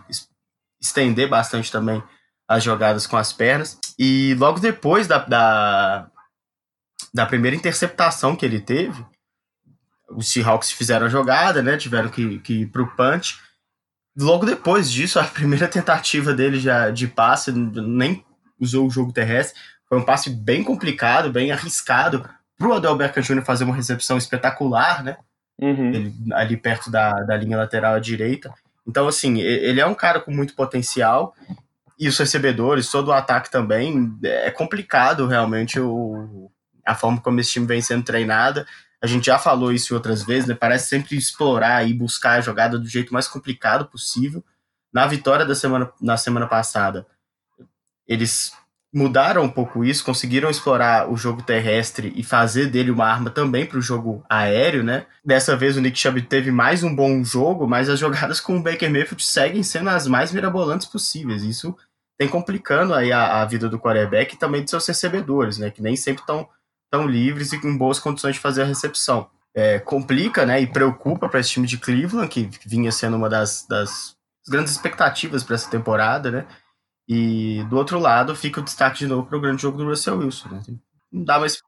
[0.81, 2.03] estender bastante também
[2.49, 3.79] as jogadas com as pernas.
[3.99, 6.07] E logo depois da, da,
[7.13, 9.05] da primeira interceptação que ele teve,
[10.11, 11.77] os Seahawks fizeram a jogada, né?
[11.77, 13.41] Tiveram que, que ir pro punch.
[14.19, 18.25] Logo depois disso, a primeira tentativa dele já de passe, nem
[18.61, 19.61] usou o jogo terrestre.
[19.89, 23.43] Foi um passe bem complicado, bem arriscado pro Adel Beckham Jr.
[23.43, 25.17] fazer uma recepção espetacular, né?
[25.63, 25.93] Uhum.
[25.95, 28.53] Ele, ali perto da, da linha lateral à direita.
[28.85, 31.35] Então, assim, ele é um cara com muito potencial.
[31.97, 34.13] E os recebedores, todo o ataque também.
[34.25, 36.51] É complicado realmente o,
[36.85, 38.67] a forma como esse time vem sendo treinado.
[39.01, 40.55] A gente já falou isso outras vezes, né?
[40.55, 44.45] Parece sempre explorar e buscar a jogada do jeito mais complicado possível.
[44.93, 47.07] Na vitória da semana, na semana passada,
[48.07, 48.53] eles
[48.93, 53.65] mudaram um pouco isso, conseguiram explorar o jogo terrestre e fazer dele uma arma também
[53.65, 55.07] para o jogo aéreo, né?
[55.25, 58.63] Dessa vez o Nick Chubb teve mais um bom jogo, mas as jogadas com o
[58.63, 61.43] Baker Mayfield seguem sendo as mais mirabolantes possíveis.
[61.43, 61.75] Isso
[62.19, 65.71] tem complicando aí a, a vida do quarterback e também de seus recebedores, né?
[65.71, 66.47] Que nem sempre estão
[66.91, 69.31] tão livres e com boas condições de fazer a recepção.
[69.55, 73.67] É, complica né, e preocupa para esse time de Cleveland, que vinha sendo uma das,
[73.69, 74.17] das
[74.49, 76.47] grandes expectativas para essa temporada, né?
[77.09, 80.19] E do outro lado fica o destaque de novo para o grande jogo do Russell
[80.19, 80.49] Wilson.
[80.51, 80.61] Né?
[81.13, 81.61] Não dá mais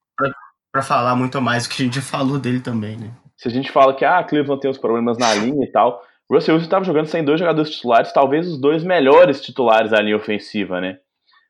[0.72, 3.12] para falar muito mais do que a gente já falou dele também, né?
[3.37, 6.35] Se a gente fala que ah, Cleveland tem os problemas na linha e tal, o
[6.35, 10.16] Russell Wilson estava jogando sem dois jogadores titulares, talvez os dois melhores titulares da linha
[10.16, 10.99] ofensiva, né?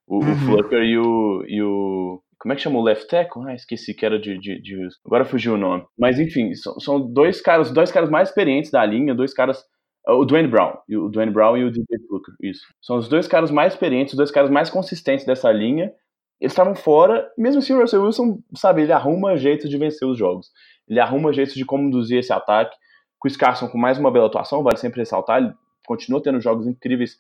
[0.07, 0.33] O, uhum.
[0.33, 3.49] o Flucker e o, e o como é que chama o left tackle?
[3.49, 5.87] Ah, esqueci que era de, de, de, Agora fugiu o nome.
[5.99, 9.65] Mas enfim, são, são dois caras, dois caras mais experientes da linha, dois caras
[10.07, 10.77] O Dwayne Brown.
[10.91, 12.35] O Dwayne Brown e o DJ Fluker.
[12.43, 12.67] Isso.
[12.81, 15.93] São os dois caras mais experientes, os dois caras mais consistentes dessa linha.
[16.41, 20.19] Eles estavam fora, mesmo assim o Russell Wilson, sabe, ele arruma jeito de vencer os
[20.19, 20.51] jogos.
[20.87, 22.77] Ele arruma jeito de como induzir esse ataque.
[23.19, 25.55] Com o Scarson com mais uma bela atuação, vale sempre ressaltar, ele
[25.87, 27.17] continua tendo jogos incríveis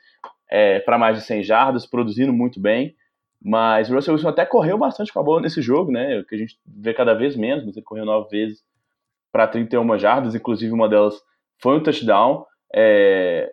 [0.50, 2.94] é, para mais de 100 jardas, produzindo muito bem.
[3.42, 6.22] Mas o Russell Wilson até correu bastante com a bola nesse jogo, né?
[6.28, 8.62] Que a gente vê cada vez menos, mas ele correu nove vezes
[9.30, 11.20] para 31 jardas, inclusive uma delas
[11.60, 12.46] foi um touchdown.
[12.74, 13.52] É,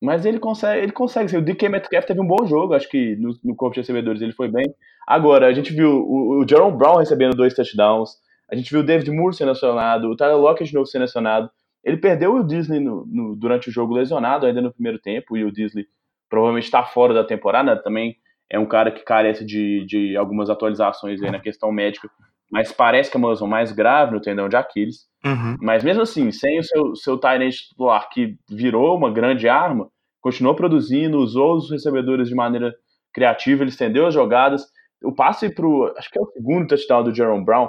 [0.00, 1.36] mas ele consegue, ele consegue.
[1.36, 4.32] O DK Metcalf teve um bom jogo, acho que no, no corpo de recebedores ele
[4.32, 4.64] foi bem.
[5.06, 8.10] Agora, a gente viu o, o Jerome Brown recebendo dois touchdowns,
[8.50, 11.50] a gente viu o David Moore selecionado, o Tyler Lockett de novo selecionado.
[11.82, 15.44] Ele perdeu o Disney no, no, durante o jogo lesionado ainda no primeiro tempo, e
[15.44, 15.86] o Disney
[16.30, 18.16] provavelmente está fora da temporada, também
[18.50, 22.08] é um cara que carece de, de algumas atualizações na questão médica,
[22.54, 25.08] mas parece que é uma lesão mais grave no tendão de Aquiles.
[25.24, 25.56] Uhum.
[25.60, 29.88] Mas mesmo assim, sem o seu, seu Tyrant titular, que virou uma grande arma,
[30.20, 32.72] continuou produzindo, usou os recebedores de maneira
[33.12, 34.64] criativa, ele estendeu as jogadas.
[35.02, 35.66] O passe para
[35.98, 37.68] acho que é o segundo touchdown do Jerome Brown,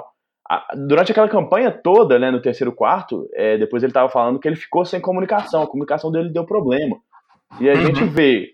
[0.86, 4.54] durante aquela campanha toda, né, no terceiro quarto, é, depois ele estava falando que ele
[4.54, 6.96] ficou sem comunicação, a comunicação dele deu problema.
[7.60, 7.86] E a uhum.
[7.86, 8.52] gente vê,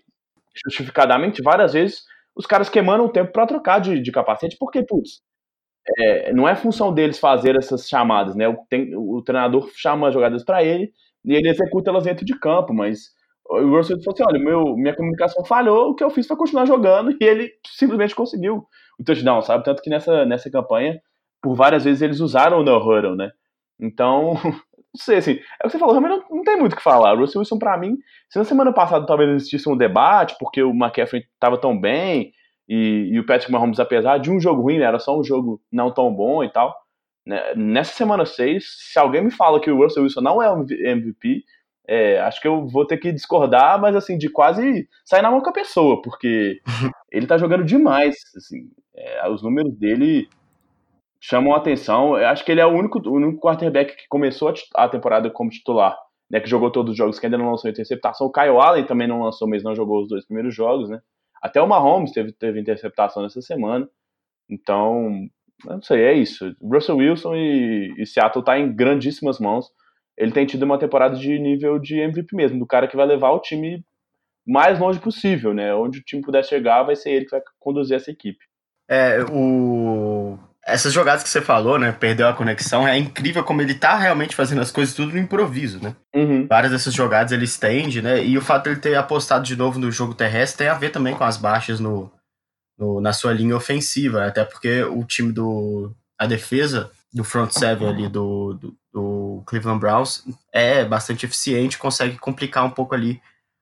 [0.65, 2.01] justificadamente, várias vezes,
[2.35, 5.21] os caras queimando o tempo para trocar de, de capacete, porque, putz,
[5.97, 8.47] é, não é função deles fazer essas chamadas, né?
[8.47, 10.91] O, tem, o treinador chama as jogadas para ele
[11.25, 13.13] e ele executa elas dentro de campo, mas
[13.45, 16.65] o Russell falou assim: olha, meu, minha comunicação falhou, o que eu fiz foi continuar
[16.65, 18.65] jogando e ele simplesmente conseguiu
[18.99, 19.63] o touchdown, sabe?
[19.63, 21.01] Tanto que nessa, nessa campanha,
[21.41, 23.31] por várias vezes eles usaram o no huddle, né?
[23.79, 26.75] Então, não sei, assim, é o que você falou, realmente não, não tem muito o
[26.75, 27.13] que falar.
[27.13, 27.97] O Russell Wilson, para mim,
[28.29, 32.31] se na semana passada talvez existisse um debate, porque o McCaffrey estava tão bem,
[32.67, 35.61] e, e, o Patrick Mahomes, apesar de um jogo ruim, né, era só um jogo
[35.71, 36.75] não tão bom e tal.
[37.25, 40.61] Né, nessa semana 6, se alguém me fala que o Russell Wilson não é o
[40.61, 41.43] MVP,
[41.87, 45.41] é, acho que eu vou ter que discordar, mas assim, de quase sair na mão
[45.41, 46.61] com a pessoa, porque
[47.11, 48.15] ele tá jogando demais.
[48.35, 50.29] Assim, é, os números dele
[51.19, 52.17] chamam a atenção.
[52.17, 55.49] Eu acho que ele é o único, o único quarterback que começou a, temporada como
[55.49, 55.97] titular,
[56.29, 56.39] né?
[56.39, 58.27] Que jogou todos os jogos, que ainda não lançou interceptação.
[58.27, 61.01] O Kyle Allen também não lançou, mas não jogou os dois primeiros jogos, né?
[61.43, 63.89] Até o Mahomes teve, teve interceptação nessa semana.
[64.49, 65.27] Então,
[65.65, 66.55] não sei, é isso.
[66.61, 69.69] Russell Wilson e, e Seattle tá em grandíssimas mãos.
[70.17, 73.31] Ele tem tido uma temporada de nível de MVP mesmo, do cara que vai levar
[73.31, 73.83] o time
[74.47, 75.75] mais longe possível, né?
[75.75, 78.45] Onde o time puder chegar, vai ser ele que vai conduzir essa equipe.
[78.87, 81.91] É, o essas jogadas que você falou, né?
[81.91, 85.81] Perdeu a conexão, é incrível como ele tá realmente fazendo as coisas tudo no improviso,
[85.83, 85.95] né?
[86.15, 86.47] Uhum.
[86.47, 88.23] Várias dessas jogadas ele estende, né?
[88.23, 90.89] E o fato de ele ter apostado de novo no jogo terrestre tem a ver
[90.89, 92.11] também com as baixas no,
[92.77, 94.27] no na sua linha ofensiva, né?
[94.27, 95.93] até porque o time do.
[96.17, 102.17] a defesa do front seven ali do, do, do Cleveland Browns é bastante eficiente, consegue
[102.17, 103.21] complicar um pouco ali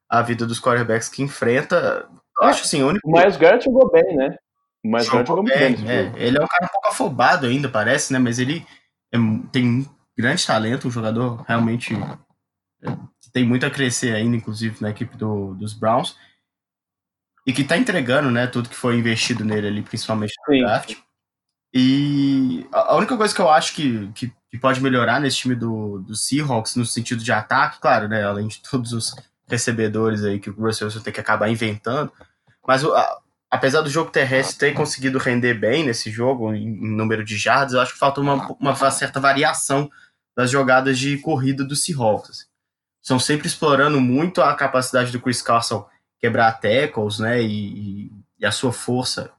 [0.10, 2.08] a vida dos quarterbacks que enfrenta.
[2.39, 3.10] Eu acho assim, o único.
[3.10, 4.38] O Miles Garrett jogou bem, né?
[4.84, 5.75] Mas jogou, jogou muito bem.
[5.88, 8.19] É, ele é um cara um pouco afobado ainda, parece, né?
[8.19, 8.65] Mas ele
[9.11, 9.17] é,
[9.51, 9.86] tem um
[10.17, 11.93] grande talento, um jogador realmente
[12.84, 12.97] é,
[13.32, 16.17] tem muito a crescer ainda, inclusive, na equipe do, dos Browns.
[17.45, 20.61] E que tá entregando, né, tudo que foi investido nele ali, principalmente no Sim.
[20.61, 20.95] draft.
[21.73, 25.99] E a única coisa que eu acho que, que, que, pode melhorar nesse time do,
[25.99, 29.15] do Seahawks, no sentido de ataque, claro, né, além de todos os
[29.47, 32.11] recebedores aí que o Russell Wilson tem que acabar inventando,
[32.67, 33.19] mas a,
[33.52, 37.74] apesar do jogo terrestre ter conseguido render bem nesse jogo, em, em número de jardas,
[37.74, 39.91] eu acho que falta uma, uma certa variação
[40.36, 42.47] das jogadas de corrida do Seahawks.
[43.02, 45.86] Estão sempre explorando muito a capacidade do Chris Carson
[46.18, 49.32] quebrar tackles, né, e, e, a sua força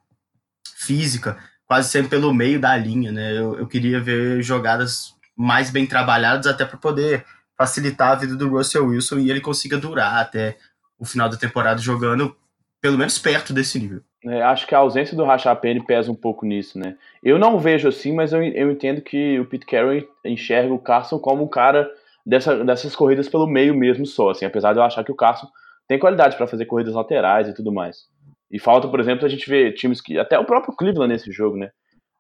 [0.77, 3.33] física, quase sempre pelo meio da linha, né.
[3.39, 7.25] Eu, eu queria ver jogadas mais bem trabalhadas até para poder
[7.57, 10.59] facilitar a vida do Russell Wilson e ele consiga durar até
[10.99, 12.37] o final da temporada jogando
[12.83, 14.01] pelo menos perto desse nível.
[14.25, 16.97] É, acho que a ausência do Rashad Penny pesa um pouco nisso, né?
[17.23, 21.19] Eu não vejo assim, mas eu, eu entendo que o Pete Carroll enxerga o Carson
[21.19, 21.89] como um cara
[22.27, 25.47] dessa, dessas corridas pelo meio mesmo só, assim, apesar de eu achar que o Carson
[25.87, 28.09] tem qualidade para fazer corridas laterais e tudo mais.
[28.51, 31.57] E falta, por exemplo, a gente ver times que até o próprio Cleveland nesse jogo,
[31.57, 31.71] né?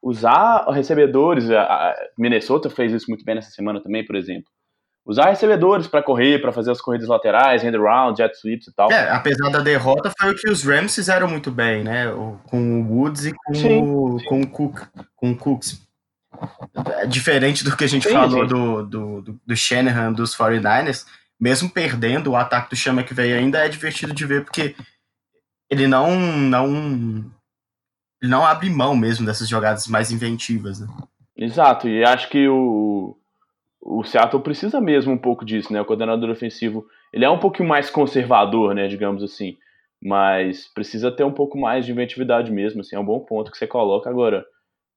[0.01, 4.51] Usar recebedores, a Minnesota fez isso muito bem nessa semana também, por exemplo
[5.05, 8.91] usar recebedores para correr, para fazer as corridas laterais, end around, jet sweeps e tal.
[8.91, 12.07] É, apesar da derrota, foi o que os Rams fizeram muito bem, né?
[12.45, 14.25] Com o Woods e com, sim, o, sim.
[14.27, 14.81] com o Cook,
[15.17, 15.83] com o Cooks.
[16.99, 21.05] É diferente do que a gente sim, falou do, do, do, Shanahan dos 49ers,
[21.39, 24.75] mesmo perdendo o ataque do Chama que veio ainda é divertido de ver, porque
[25.71, 26.67] ele não, não,
[28.21, 30.87] ele não abre mão mesmo dessas jogadas mais inventivas, né?
[31.37, 33.17] Exato, e acho que o,
[33.83, 35.81] o Seattle precisa mesmo um pouco disso, né?
[35.81, 39.57] O coordenador ofensivo, ele é um pouquinho mais conservador, né, digamos assim,
[40.01, 43.59] mas precisa ter um pouco mais de inventividade mesmo, assim, é um bom ponto que
[43.59, 44.45] você coloca agora.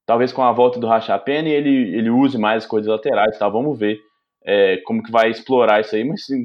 [0.06, 3.50] Talvez com a volta do Rashapene ele, ele use mais as coisas laterais, tá?
[3.50, 4.00] Vamos ver
[4.46, 6.44] é, como que vai explorar isso aí, mas sim,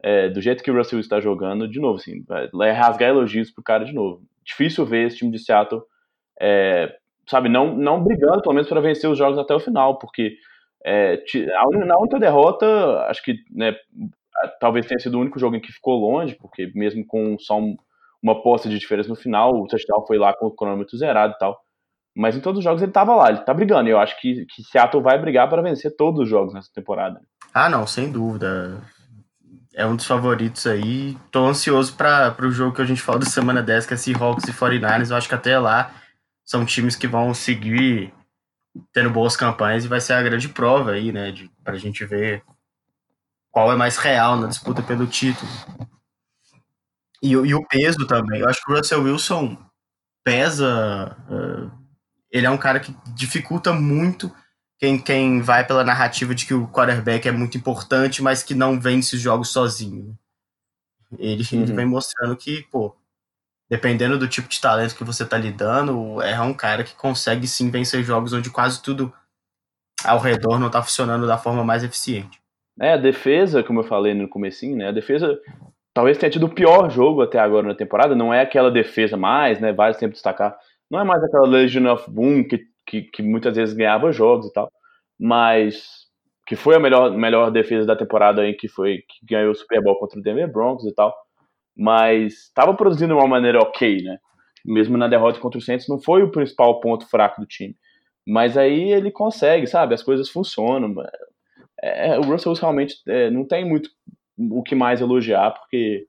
[0.00, 3.64] é, do jeito que o Russell está jogando, de novo, assim, vai rasgar elogios pro
[3.64, 4.22] cara de novo.
[4.44, 5.82] Difícil ver esse time de Seattle,
[6.40, 6.94] é,
[7.28, 10.36] sabe, não, não brigando, pelo menos para vencer os jogos até o final, porque
[10.84, 11.22] é,
[11.86, 12.66] na única derrota,
[13.08, 13.74] acho que né,
[14.60, 17.74] talvez tenha sido o único jogo em que ficou longe, porque mesmo com só um,
[18.22, 21.38] uma posse de diferença no final, o touchdown foi lá com o cronômetro zerado e
[21.38, 21.58] tal.
[22.16, 23.88] Mas em todos os jogos ele tava lá, ele tá brigando.
[23.88, 27.20] E eu acho que, que Seattle vai brigar para vencer todos os jogos nessa temporada.
[27.52, 28.80] Ah, não, sem dúvida.
[29.74, 31.16] É um dos favoritos aí.
[31.32, 34.44] Tô ansioso para o jogo que a gente falou da semana 10, que é Seahawks
[34.46, 35.10] e 49ers.
[35.10, 35.92] Eu acho que até lá
[36.44, 38.12] são times que vão seguir
[38.92, 42.42] tendo boas campanhas e vai ser a grande prova aí, né, de, pra gente ver
[43.50, 45.50] qual é mais real na disputa pelo título.
[47.22, 48.40] E, e o peso também.
[48.40, 49.56] Eu acho que o Russell Wilson
[50.22, 51.16] pesa.
[51.28, 51.70] Uh,
[52.30, 54.34] ele é um cara que dificulta muito
[54.78, 58.80] quem, quem vai pela narrativa de que o quarterback é muito importante, mas que não
[58.80, 60.18] vence os jogos sozinho.
[61.18, 61.62] Ele, uhum.
[61.62, 62.94] ele vem mostrando que, pô,
[63.68, 67.70] dependendo do tipo de talento que você tá lidando, é um cara que consegue sim
[67.70, 69.12] vencer jogos onde quase tudo
[70.04, 72.40] ao redor não tá funcionando da forma mais eficiente.
[72.80, 75.38] É, a defesa, como eu falei no comecinho, né, a defesa
[75.94, 79.60] talvez tenha tido o pior jogo até agora na temporada, não é aquela defesa mais,
[79.60, 80.56] né, vale sempre destacar,
[80.90, 84.52] não é mais aquela Legion of Boom que, que, que muitas vezes ganhava jogos e
[84.52, 84.70] tal,
[85.18, 86.04] mas
[86.46, 89.80] que foi a melhor, melhor defesa da temporada em que foi que ganhou o Super
[89.82, 91.14] Bowl contra o Denver Broncos e tal
[91.76, 94.18] mas estava produzindo de uma maneira ok, né?
[94.64, 97.76] Mesmo na derrota contra o Saints, não foi o principal ponto fraco do time.
[98.26, 99.94] Mas aí ele consegue, sabe?
[99.94, 100.94] As coisas funcionam.
[101.82, 103.90] É, o Russell realmente é, não tem muito
[104.38, 106.06] o que mais elogiar, porque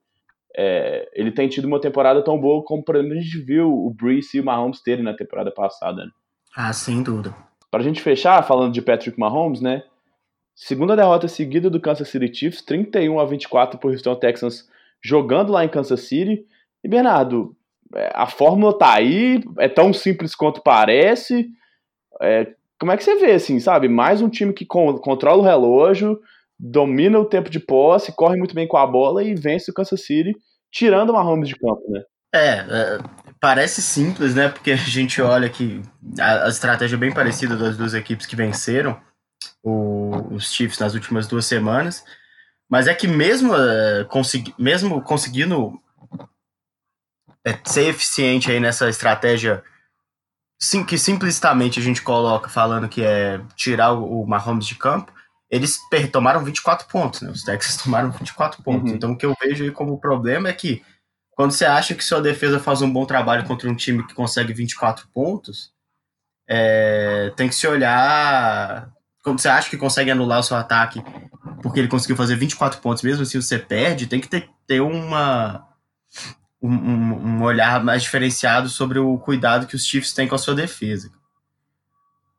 [0.56, 3.90] é, ele tem tido uma temporada tão boa como, por exemplo, a gente viu o
[3.90, 6.06] Breeze e o Mahomes terem na temporada passada.
[6.06, 6.10] Né?
[6.56, 7.34] Ah, sem dúvida.
[7.70, 9.82] Para a gente fechar, falando de Patrick Mahomes, né?
[10.54, 14.66] Segunda derrota seguida do Kansas City Chiefs, 31 a 24 por Houston Texans
[15.02, 16.44] jogando lá em Kansas City.
[16.82, 17.56] E Bernardo,
[17.94, 21.48] é, a fórmula tá aí, é tão simples quanto parece.
[22.20, 22.46] É,
[22.78, 23.88] como é que você vê, assim, sabe?
[23.88, 26.20] Mais um time que controla o relógio,
[26.58, 30.04] domina o tempo de posse, corre muito bem com a bola e vence o Kansas
[30.04, 30.32] City,
[30.70, 32.02] tirando o Mahomes de campo, né?
[32.34, 32.98] É, é,
[33.40, 34.48] parece simples, né?
[34.48, 35.80] Porque a gente olha que
[36.20, 39.00] a, a estratégia é bem parecida das duas equipes que venceram
[39.62, 42.04] o, os Chiefs nas últimas duas semanas.
[42.68, 45.80] Mas é que mesmo, é, consegui, mesmo conseguindo
[47.44, 49.62] é, ser eficiente aí nessa estratégia
[50.58, 55.12] sim, que simplicitamente a gente coloca falando que é tirar o, o Mahomes de campo,
[55.48, 55.78] eles
[56.10, 57.30] tomaram 24 pontos, né?
[57.30, 58.90] Os Texas tomaram 24 pontos.
[58.90, 58.96] Uhum.
[58.96, 60.82] Então o que eu vejo aí como problema é que
[61.30, 64.54] quando você acha que sua defesa faz um bom trabalho contra um time que consegue
[64.54, 65.70] 24 pontos,
[66.48, 68.90] é, tem que se olhar
[69.26, 71.02] quando você acha que consegue anular o seu ataque
[71.60, 75.66] porque ele conseguiu fazer 24 pontos, mesmo assim você perde, tem que ter, ter uma,
[76.62, 80.54] um, um, olhar mais diferenciado sobre o cuidado que os Chiefs têm com a sua
[80.54, 81.10] defesa.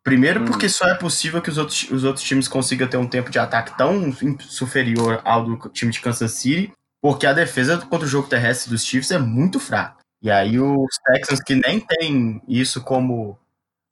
[0.02, 0.46] Primeiro, hum.
[0.46, 3.38] porque só é possível que os outros, os outros times consigam ter um tempo de
[3.38, 4.10] ataque tão
[4.40, 6.72] superior ao do time de Kansas City,
[7.02, 9.98] porque a defesa contra o jogo terrestre dos Chiefs é muito fraca.
[10.22, 13.38] E aí os Texans, que nem tem isso como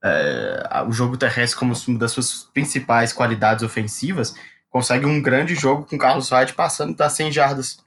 [0.06, 4.36] é, o jogo terrestre como uma das suas principais qualidades ofensivas,
[4.70, 7.78] consegue um grande jogo com Carlos Hyde passando das 100 jardas,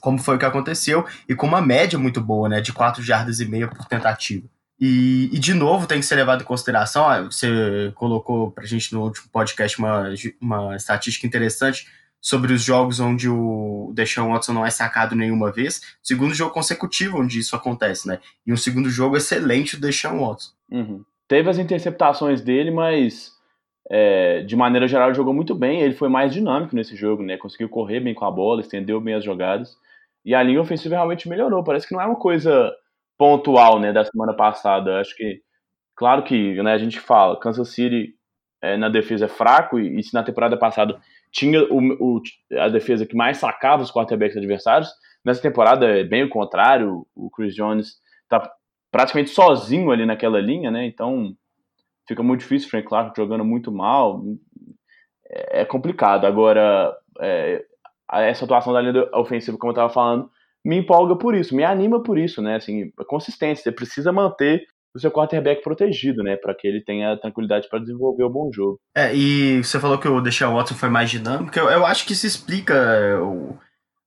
[0.00, 3.40] como foi o que aconteceu, e com uma média muito boa, né, de 4 jardas
[3.40, 4.46] e meia por tentativa.
[4.80, 9.02] E, e, de novo tem que ser levado em consideração, você colocou pra gente no
[9.02, 10.08] último podcast uma,
[10.40, 11.86] uma estatística interessante
[12.20, 17.20] sobre os jogos onde o Deshaun Watson não é sacado nenhuma vez, segundo jogo consecutivo
[17.20, 18.18] onde isso acontece, né?
[18.46, 20.50] E um segundo jogo excelente do Deshaun Watson.
[20.70, 23.32] Uhum teve as interceptações dele, mas
[23.90, 25.80] é, de maneira geral jogou muito bem.
[25.80, 27.36] Ele foi mais dinâmico nesse jogo, né?
[27.36, 29.76] Conseguiu correr bem com a bola, estendeu bem as jogadas.
[30.24, 31.62] E a linha ofensiva realmente melhorou.
[31.62, 32.72] Parece que não é uma coisa
[33.18, 35.00] pontual, né, da semana passada.
[35.00, 35.40] Acho que,
[35.94, 38.14] claro que, né, a gente fala, Kansas City
[38.62, 40.98] é, na defesa é fraco, e, e, se na temporada passada
[41.30, 42.22] tinha o, o,
[42.58, 44.88] a defesa que mais sacava os quarterbacks adversários,
[45.24, 47.06] nessa temporada é bem o contrário.
[47.14, 47.96] O Chris Jones
[48.28, 48.50] tá
[48.94, 50.86] praticamente sozinho ali naquela linha, né?
[50.86, 51.34] Então
[52.06, 52.70] fica muito difícil.
[52.70, 54.22] Frank Clark jogando muito mal,
[55.28, 56.26] é, é complicado.
[56.26, 57.64] Agora, é,
[58.12, 60.30] essa atuação da linha ofensiva, como eu estava falando,
[60.64, 62.54] me empolga por isso, me anima por isso, né?
[62.54, 64.64] Assim, a consistência, você precisa manter
[64.94, 66.36] o seu quarterback protegido, né?
[66.36, 68.78] Para que ele tenha tranquilidade para desenvolver o um bom jogo.
[68.96, 71.58] É, e você falou que o Deshaun Watson foi mais dinâmico.
[71.58, 73.58] Eu, eu acho que isso explica é, o,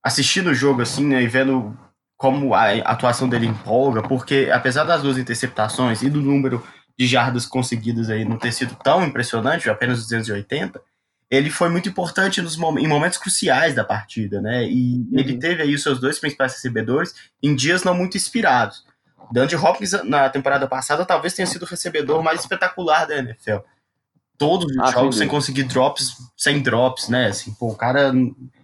[0.02, 1.78] assistindo o jogo assim, né, e vendo
[2.18, 6.66] como a atuação dele empolga, porque apesar das duas interceptações e do número
[6.98, 10.82] de jardas conseguidas aí não ter sido tão impressionante, apenas 280,
[11.30, 14.64] ele foi muito importante nos em momentos cruciais da partida, né?
[14.64, 15.20] E uhum.
[15.20, 17.14] ele teve aí os seus dois principais recebedores
[17.44, 18.84] em dias não muito inspirados.
[19.32, 23.58] Dante Hopkins, na temporada passada, talvez tenha sido o recebedor mais espetacular da NFL.
[24.38, 27.28] Todos os ah, jogos sem conseguir drops, sem drops, né?
[27.28, 28.14] Assim, pô, o cara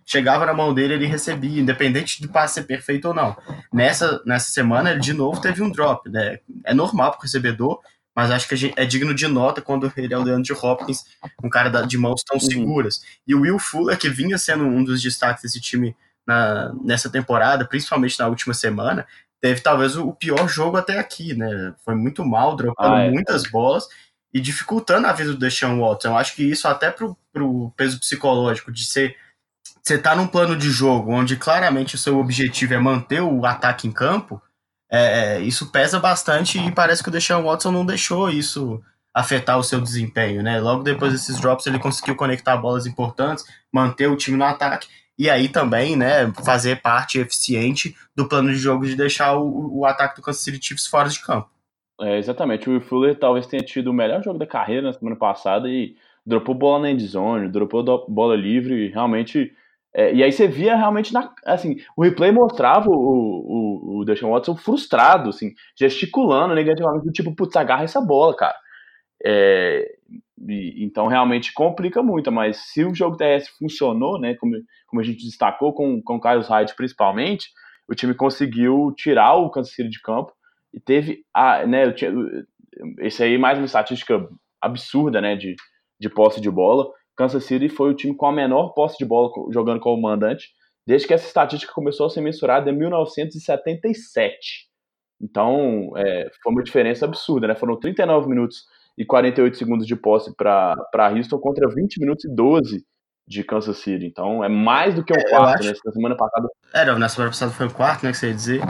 [0.06, 3.36] chegava na mão dele, ele recebia, independente de passe ser perfeito ou não.
[3.72, 6.40] Nessa, nessa semana, ele de novo teve um drop, né?
[6.66, 7.80] É normal para o recebedor,
[8.16, 11.06] mas acho que é digno de nota quando ele é o Leandro Hopkins,
[11.44, 12.42] um cara de mãos tão uhum.
[12.42, 13.02] seguras.
[13.28, 15.96] E o Will Fuller, que vinha sendo um dos destaques desse time
[16.26, 19.08] na, nessa temporada, principalmente na última semana,
[19.42, 21.74] teve talvez o pior jogo até aqui, né?
[21.84, 23.10] Foi muito mal, dropando ah, é.
[23.10, 23.88] muitas bolas
[24.34, 26.10] e dificultando a vida do Deshaun Watson.
[26.10, 29.16] Eu acho que isso até pro, pro peso psicológico de ser
[29.84, 33.88] você tá num plano de jogo onde claramente o seu objetivo é manter o ataque
[33.88, 34.42] em campo,
[34.90, 38.82] é, é, isso pesa bastante e parece que o Deshaun Watson não deixou isso
[39.14, 40.60] afetar o seu desempenho, né?
[40.60, 45.30] Logo depois desses drops ele conseguiu conectar bolas importantes, manter o time no ataque e
[45.30, 50.16] aí também, né, fazer parte eficiente do plano de jogo de deixar o, o ataque
[50.16, 51.50] do Kansas City Chiefs fora de campo.
[52.02, 52.68] É, exatamente.
[52.68, 55.96] O Will Fuller talvez tenha tido o melhor jogo da carreira na semana passada e
[56.26, 59.54] dropou bola na endzone, dropou bola livre, e realmente
[59.96, 64.32] é, e aí você via realmente, na, assim, o replay mostrava o, o, o Deshaun
[64.32, 68.56] Watson frustrado, assim, gesticulando negativamente, do tipo, putz, agarra essa bola, cara.
[69.24, 69.88] É,
[70.48, 74.56] e, então realmente complica muito, mas se o jogo terrestre funcionou, né, como,
[74.88, 77.50] como a gente destacou com, com o Carlos Hyde principalmente,
[77.88, 80.34] o time conseguiu tirar o Kansas City de campo
[80.74, 81.94] e teve, a, né,
[83.00, 84.28] esse aí mais uma estatística
[84.60, 85.56] absurda, né, de,
[86.00, 89.32] de posse de bola, Kansas City foi o time com a menor posse de bola
[89.52, 90.50] jogando como mandante,
[90.86, 94.68] desde que essa estatística começou a ser mensurada em 1977.
[95.22, 97.56] Então, é, foi uma diferença absurda, né?
[97.56, 98.66] Foram 39 minutos
[98.98, 102.84] e 48 segundos de posse para Houston contra 20 minutos e 12
[103.28, 104.06] de Kansas City.
[104.06, 105.70] Então, é mais do que um é, quarto, acho...
[105.70, 105.80] né?
[105.86, 106.50] Na semana passada.
[106.74, 108.12] Era, na semana passada foi um quarto, né?
[108.12, 108.62] Que você ia dizer.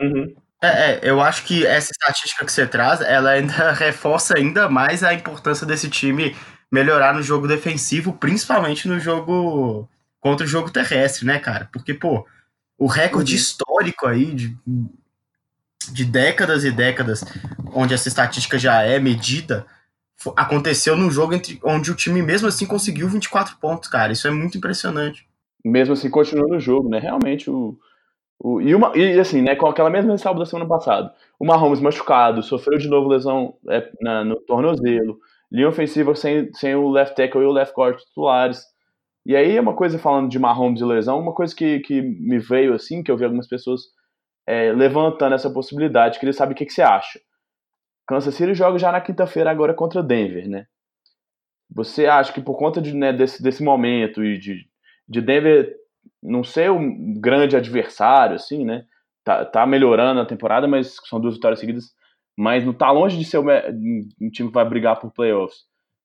[0.00, 0.34] Uhum.
[0.62, 5.02] É, é, eu acho que essa estatística que você traz, ela ainda reforça ainda mais
[5.02, 6.34] a importância desse time
[6.70, 9.88] melhorar no jogo defensivo, principalmente no jogo
[10.20, 11.68] contra o jogo terrestre, né, cara?
[11.72, 12.26] Porque, pô,
[12.78, 13.38] o recorde uhum.
[13.38, 14.56] histórico aí de,
[15.92, 17.24] de décadas e décadas,
[17.74, 19.66] onde essa estatística já é medida,
[20.36, 24.12] aconteceu num jogo entre, onde o time mesmo assim conseguiu 24 pontos, cara.
[24.12, 25.26] Isso é muito impressionante.
[25.64, 26.98] Mesmo assim, continua no jogo, né?
[26.98, 27.76] Realmente, o,
[28.38, 31.12] o, e, uma, e assim, né, com aquela mesma ressalva da semana passada.
[31.38, 35.18] O Mahomes machucado, sofreu de novo lesão é, na, no tornozelo
[35.50, 38.64] linha ofensiva sem, sem o left tackle e o left guard titulares.
[39.26, 42.74] E aí, uma coisa falando de Mahomes e lesão, uma coisa que, que me veio
[42.74, 43.82] assim, que eu vi algumas pessoas
[44.46, 47.20] é, levantando essa possibilidade, queria saber o que, que você acha.
[48.06, 50.66] Kansas City joga já na quinta-feira agora contra Denver, né?
[51.72, 54.66] Você acha que por conta de, né, desse, desse momento e de,
[55.08, 55.76] de Denver
[56.20, 58.84] não ser um grande adversário, assim, né?
[59.22, 61.94] Tá, tá melhorando a temporada, mas são duas vitórias seguidas
[62.40, 65.58] mas não está longe de ser um time que vai brigar por playoffs.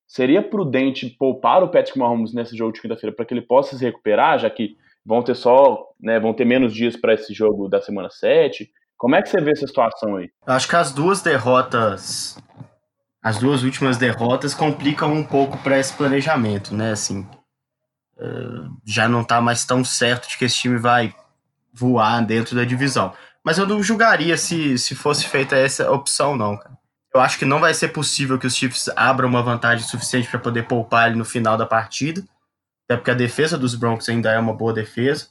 [0.06, 3.86] Seria prudente poupar o Patrick Mahomes nesse jogo de quinta-feira para que ele possa se
[3.86, 4.76] recuperar, já que
[5.06, 8.70] vão ter só, né, vão ter menos dias para esse jogo da semana 7?
[8.98, 10.30] Como é que você vê essa situação aí?
[10.46, 12.38] Acho que as duas derrotas,
[13.24, 16.92] as duas últimas derrotas complicam um pouco para esse planejamento, né?
[16.92, 17.26] Assim,
[18.20, 21.16] eh, já não está mais tão certo de que esse time vai
[21.74, 23.14] voar dentro da divisão.
[23.46, 26.76] Mas eu não julgaria se, se fosse feita essa opção, não, cara.
[27.14, 30.40] Eu acho que não vai ser possível que os Chiefs abram uma vantagem suficiente para
[30.40, 32.24] poder poupar ele no final da partida.
[32.84, 35.28] Até porque a defesa dos Broncos ainda é uma boa defesa.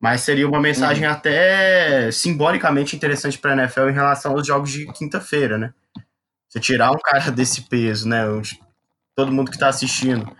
[0.00, 1.12] Mas seria uma mensagem uhum.
[1.12, 5.74] até simbolicamente interessante para a NFL em relação aos jogos de quinta-feira, né?
[6.48, 8.22] Você tirar um cara desse peso, né?
[9.16, 10.30] Todo mundo que está assistindo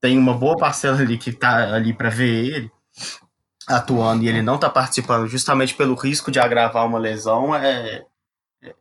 [0.00, 2.72] tem uma boa parcela ali que está ali para ver ele
[3.66, 8.04] atuando e ele não está participando justamente pelo risco de agravar uma lesão, é,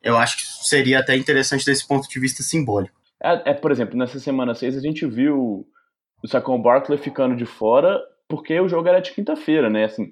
[0.01, 2.99] eu acho que seria até interessante desse ponto de vista simbólico.
[3.21, 5.67] É, é por exemplo, nessa semana 6 a gente viu
[6.23, 9.85] o Saquon Barkley ficando de fora porque o jogo era de quinta-feira, né?
[9.85, 10.11] Assim,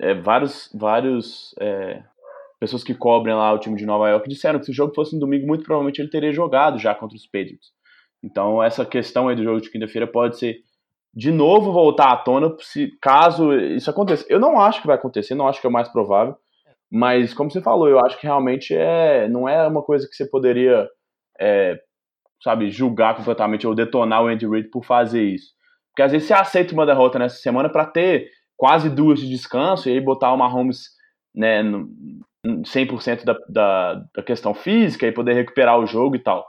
[0.00, 2.02] é, vários, vários é,
[2.60, 5.14] pessoas que cobrem lá o time de Nova York disseram que se o jogo fosse
[5.14, 7.72] no domingo, muito provavelmente ele teria jogado já contra os Patriots.
[8.22, 10.62] Então essa questão aí do jogo de quinta-feira pode ser
[11.14, 14.26] de novo voltar à tona se caso isso aconteça.
[14.28, 16.36] Eu não acho que vai acontecer, não acho que é o mais provável,
[16.90, 20.26] Mas, como você falou, eu acho que realmente é, não é uma coisa que você
[20.28, 20.88] poderia,
[21.40, 21.78] é,
[22.42, 25.52] sabe, julgar completamente ou detonar o Andy Reid por fazer isso.
[25.90, 29.88] Porque às vezes você aceita uma derrota nessa semana para ter quase duas de descanso
[29.88, 30.90] e aí botar o Mahomes
[31.34, 31.62] né,
[32.46, 36.46] 100% da, da, da questão física e poder recuperar o jogo e tal.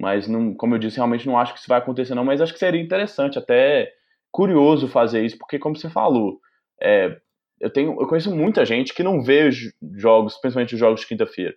[0.00, 2.24] Mas, não, como eu disse, realmente não acho que isso vai acontecer, não.
[2.24, 3.92] Mas acho que seria interessante, até
[4.30, 6.38] curioso fazer isso, porque, como você falou,
[6.80, 7.16] é,
[7.60, 9.50] eu, tenho, eu conheço muita gente que não vê
[9.96, 11.54] jogos, principalmente os jogos de quinta-feira,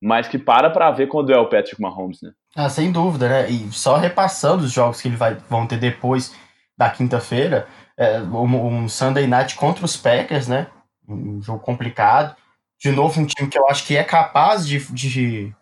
[0.00, 2.32] mas que para para ver quando é o Patrick Mahomes, né?
[2.56, 3.50] Ah, sem dúvida, né?
[3.50, 6.34] E só repassando os jogos que ele vai, vão ter depois
[6.76, 7.66] da quinta-feira,
[7.96, 10.66] é, um, um Sunday Night contra os Packers, né?
[11.08, 12.36] Um jogo complicado.
[12.80, 15.54] De novo, um time que eu acho que é capaz de, de,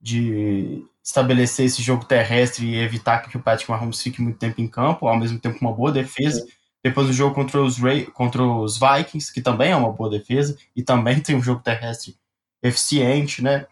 [0.00, 4.68] de estabelecer esse jogo terrestre e evitar que o Patrick Mahomes fique muito tempo em
[4.68, 6.46] campo, ao mesmo tempo uma boa defesa.
[6.84, 10.56] Depois o jogo contra os, Ray, contra os Vikings, que também é uma boa defesa,
[10.74, 12.16] e também tem um jogo terrestre
[12.62, 13.66] eficiente, né?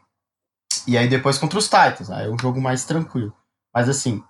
[0.86, 3.32] E aí depois contra os Titans, aí é um jogo mais tranquilo.
[3.74, 4.22] Mas assim,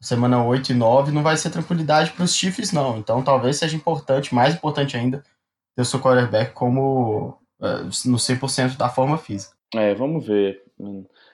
[0.00, 2.98] semana 8 e 9 não vai ser tranquilidade para os Chiefs, não.
[2.98, 5.22] Então talvez seja importante, mais importante ainda,
[5.76, 9.54] ter o seu quarterback como uh, no 100% da forma física.
[9.74, 10.62] É, vamos ver.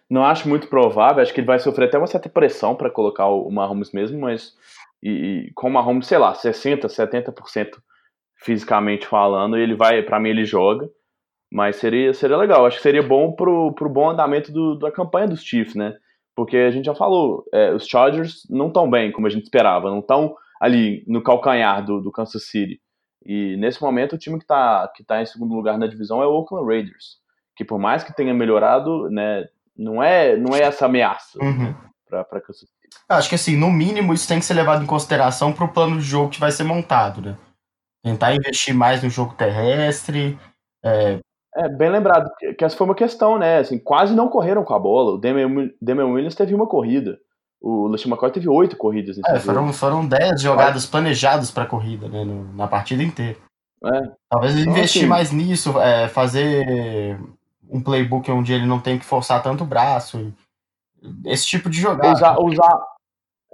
[0.08, 3.26] Não acho muito provável, acho que ele vai sofrer até uma certa pressão para colocar
[3.26, 4.54] o Mahomes mesmo, mas
[5.02, 5.10] e,
[5.48, 7.78] e com o Mahomes, sei lá, 60, 70%
[8.36, 10.88] fisicamente falando, ele vai, para mim ele joga,
[11.52, 15.28] mas seria, seria legal, acho que seria bom pro, pro bom andamento do, da campanha
[15.28, 15.96] dos Chiefs, né?
[16.34, 19.90] Porque a gente já falou, é, os Chargers não estão bem como a gente esperava,
[19.90, 22.80] não estão ali no calcanhar do, do Kansas City.
[23.24, 26.26] E nesse momento o time que está que tá em segundo lugar na divisão é
[26.26, 27.18] o Oakland Raiders,
[27.56, 31.74] que por mais que tenha melhorado, né, não é, não é essa ameaça uhum.
[32.08, 32.72] para Kansas City.
[33.08, 35.98] Acho que assim, no mínimo isso tem que ser levado em consideração para o plano
[35.98, 37.36] de jogo que vai ser montado, né?
[38.02, 40.38] Tentar investir mais no jogo terrestre.
[40.84, 41.18] É,
[41.56, 43.58] é bem lembrado que essa foi uma questão, né?
[43.58, 45.14] Assim, quase não correram com a bola.
[45.14, 47.18] O Damian Williams teve uma corrida.
[47.60, 49.18] O LeSean McCoy teve oito corridas.
[49.26, 52.24] É, foram, foram dez jogadas planejadas para corrida, né?
[52.24, 53.38] No, na partida inteira.
[53.84, 54.02] É.
[54.30, 57.18] Talvez então, investir assim, mais nisso, é, fazer
[57.68, 60.32] um playbook onde ele não tem que forçar tanto o braço.
[61.24, 62.12] Esse tipo de jogada.
[62.12, 62.86] Usar, usar,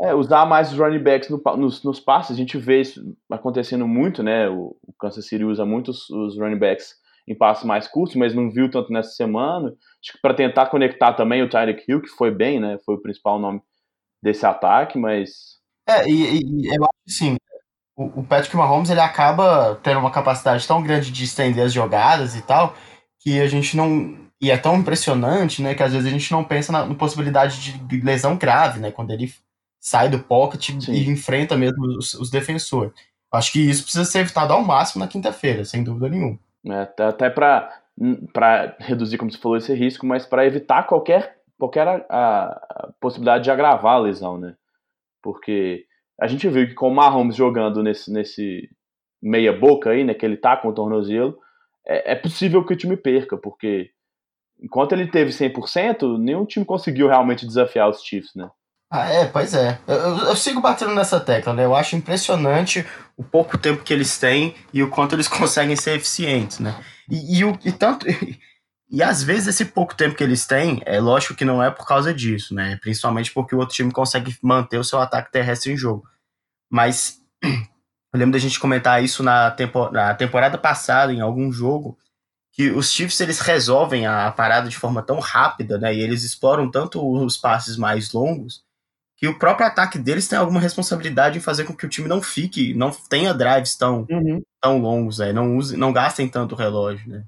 [0.00, 3.86] é, usar mais os running backs no, nos, nos passes, a gente vê isso acontecendo
[3.86, 4.48] muito, né?
[4.48, 6.94] O, o Kansas City usa muito os, os running backs
[7.26, 9.68] em passos mais curtos, mas não viu tanto nessa semana.
[9.68, 12.78] Acho que para tentar conectar também o Tyreek Hill, que foi bem, né?
[12.84, 13.62] Foi o principal nome
[14.22, 15.58] desse ataque, mas.
[15.88, 17.36] É, e, e eu acho que sim.
[17.96, 22.34] O, o Patrick Mahomes ele acaba tendo uma capacidade tão grande de estender as jogadas
[22.34, 22.74] e tal,
[23.22, 24.18] que a gente não.
[24.40, 25.74] E é tão impressionante, né?
[25.74, 28.90] Que às vezes a gente não pensa na, na possibilidade de lesão grave, né?
[28.90, 29.32] Quando ele
[29.80, 30.92] sai do pocket Sim.
[30.92, 32.92] e enfrenta mesmo os, os defensores.
[33.32, 36.38] Acho que isso precisa ser evitado ao máximo na quinta-feira, sem dúvida nenhuma.
[36.66, 37.82] É, até para
[38.78, 43.50] reduzir, como você falou, esse risco, mas para evitar qualquer, qualquer a, a, possibilidade de
[43.50, 44.54] agravar a lesão, né?
[45.22, 45.86] Porque
[46.20, 48.68] a gente viu que com o Mahomes jogando nesse, nesse
[49.20, 51.38] meia boca aí, né, que ele tá com o tornozelo,
[51.86, 53.90] é, é possível que o time perca, porque
[54.60, 58.48] enquanto ele teve 100%, nenhum time conseguiu realmente desafiar os Chiefs, né?
[58.94, 59.78] Ah, é, pois é.
[59.86, 61.64] Eu, eu, sigo batendo nessa tecla, né?
[61.64, 65.96] Eu acho impressionante o pouco tempo que eles têm e o quanto eles conseguem ser
[65.96, 66.78] eficientes, né?
[67.10, 68.06] E, e, o, e tanto.
[68.08, 68.38] E,
[68.90, 71.86] e às vezes esse pouco tempo que eles têm, é lógico que não é por
[71.86, 72.78] causa disso, né?
[72.82, 76.06] Principalmente porque o outro time consegue manter o seu ataque terrestre em jogo.
[76.70, 77.18] Mas
[78.12, 81.96] eu lembro da gente comentar isso na, tempo, na temporada passada, em algum jogo,
[82.52, 85.94] que os Chiefs eles resolvem a parada de forma tão rápida, né?
[85.94, 88.62] E eles exploram tanto os passes mais longos
[89.22, 92.20] que o próprio ataque deles tem alguma responsabilidade em fazer com que o time não
[92.20, 94.42] fique, não tenha drives tão, uhum.
[94.60, 95.32] tão longos, né?
[95.32, 97.24] não use, não gastem tanto o relógio, né?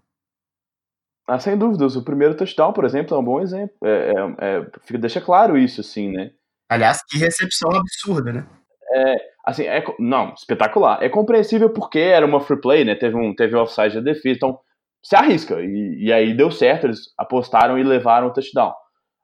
[1.24, 1.94] Ah, sem dúvidas.
[1.94, 3.76] O primeiro touchdown, por exemplo, é um bom exemplo.
[3.84, 6.32] É, é, é, deixa claro isso, assim, né?
[6.68, 8.46] Aliás, que recepção absurda, né?
[8.92, 9.14] É,
[9.44, 11.02] assim, é, não, espetacular.
[11.02, 12.94] É compreensível porque era uma free play, né?
[12.94, 14.58] Teve um teve offside da defesa, então
[15.02, 15.60] se arrisca.
[15.60, 18.72] E, e aí deu certo, eles apostaram e levaram o touchdown.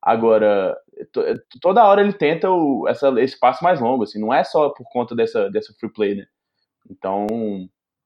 [0.03, 0.77] Agora,
[1.61, 4.85] toda hora ele tenta o, essa, esse passo mais longo, assim, não é só por
[4.91, 6.25] conta dessa, dessa free play, né?
[6.91, 7.27] Então,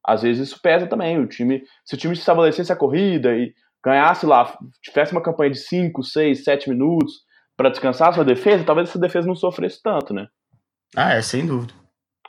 [0.04, 1.18] às vezes isso pesa também.
[1.18, 3.52] O time, se o time estabelecesse a corrida e
[3.84, 7.22] ganhasse lá, tivesse uma campanha de 5, 6, 7 minutos
[7.56, 10.26] para descansar a sua defesa, talvez essa defesa não sofresse tanto, né?
[10.96, 11.83] Ah, é, sem dúvida.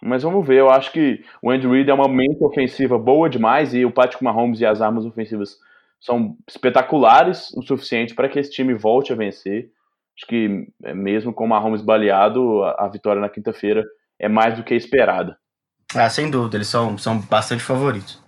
[0.06, 3.74] Mas vamos ver, eu acho que o Andrew Reid é uma mente ofensiva boa demais
[3.74, 5.58] e o Patrick Mahomes e as armas ofensivas
[6.00, 9.72] são espetaculares o suficiente para que esse time volte a vencer.
[10.16, 13.84] Acho que é, mesmo com o Mahomes baleado, a, vitória na quinta-feira
[14.20, 15.40] é mais do que esperada.
[15.96, 18.22] Ah, sem dúvida, eles são, são bastante favoritos.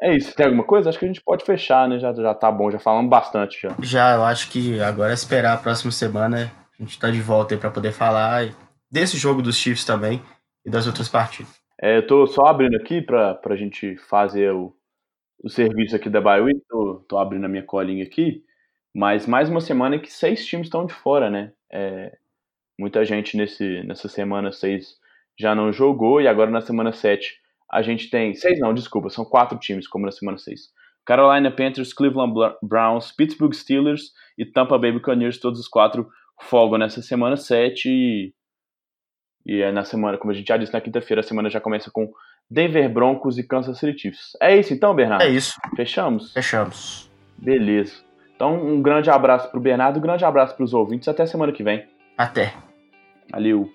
[0.00, 0.34] É isso.
[0.34, 0.88] Tem alguma coisa?
[0.88, 1.98] Acho que a gente pode fechar, né?
[1.98, 3.76] Já, já tá bom, já falamos bastante já.
[3.82, 6.50] Já, eu acho que agora é esperar a próxima semana.
[6.78, 8.48] A gente tá de volta aí pra poder falar
[8.90, 10.22] desse jogo dos Chiefs também
[10.64, 11.60] e das outras partidas.
[11.80, 14.74] É, eu tô só abrindo aqui pra, pra gente fazer o,
[15.42, 16.54] o serviço aqui da Byway.
[16.68, 18.44] Tô, tô abrindo a minha colinha aqui.
[18.94, 21.52] Mas mais uma semana que seis times estão de fora, né?
[21.72, 22.16] É,
[22.78, 24.98] muita gente nesse, nessa semana seis
[25.38, 27.38] já não jogou e agora na semana sete
[27.70, 28.34] a gente tem.
[28.34, 30.72] Seis não, desculpa, são quatro times, como na semana seis.
[31.06, 36.10] Carolina Panthers, Cleveland Browns, Pittsburgh Steelers e Tampa Bay Buccaneers, todos os quatro
[36.42, 38.34] folgam nessa semana 7 e,
[39.44, 41.90] e é na semana, como a gente já disse, na quinta-feira a semana já começa
[41.90, 42.12] com
[42.50, 44.36] Denver Broncos e Kansas City Chiefs.
[44.40, 45.22] É isso então, Bernardo?
[45.22, 45.58] É isso.
[45.76, 46.32] Fechamos?
[46.32, 47.10] Fechamos.
[47.38, 47.94] Beleza.
[48.34, 51.08] Então, um grande abraço pro Bernardo, um grande abraço para os ouvintes.
[51.08, 51.86] Até semana que vem.
[52.16, 52.54] Até.
[53.30, 53.70] Valeu.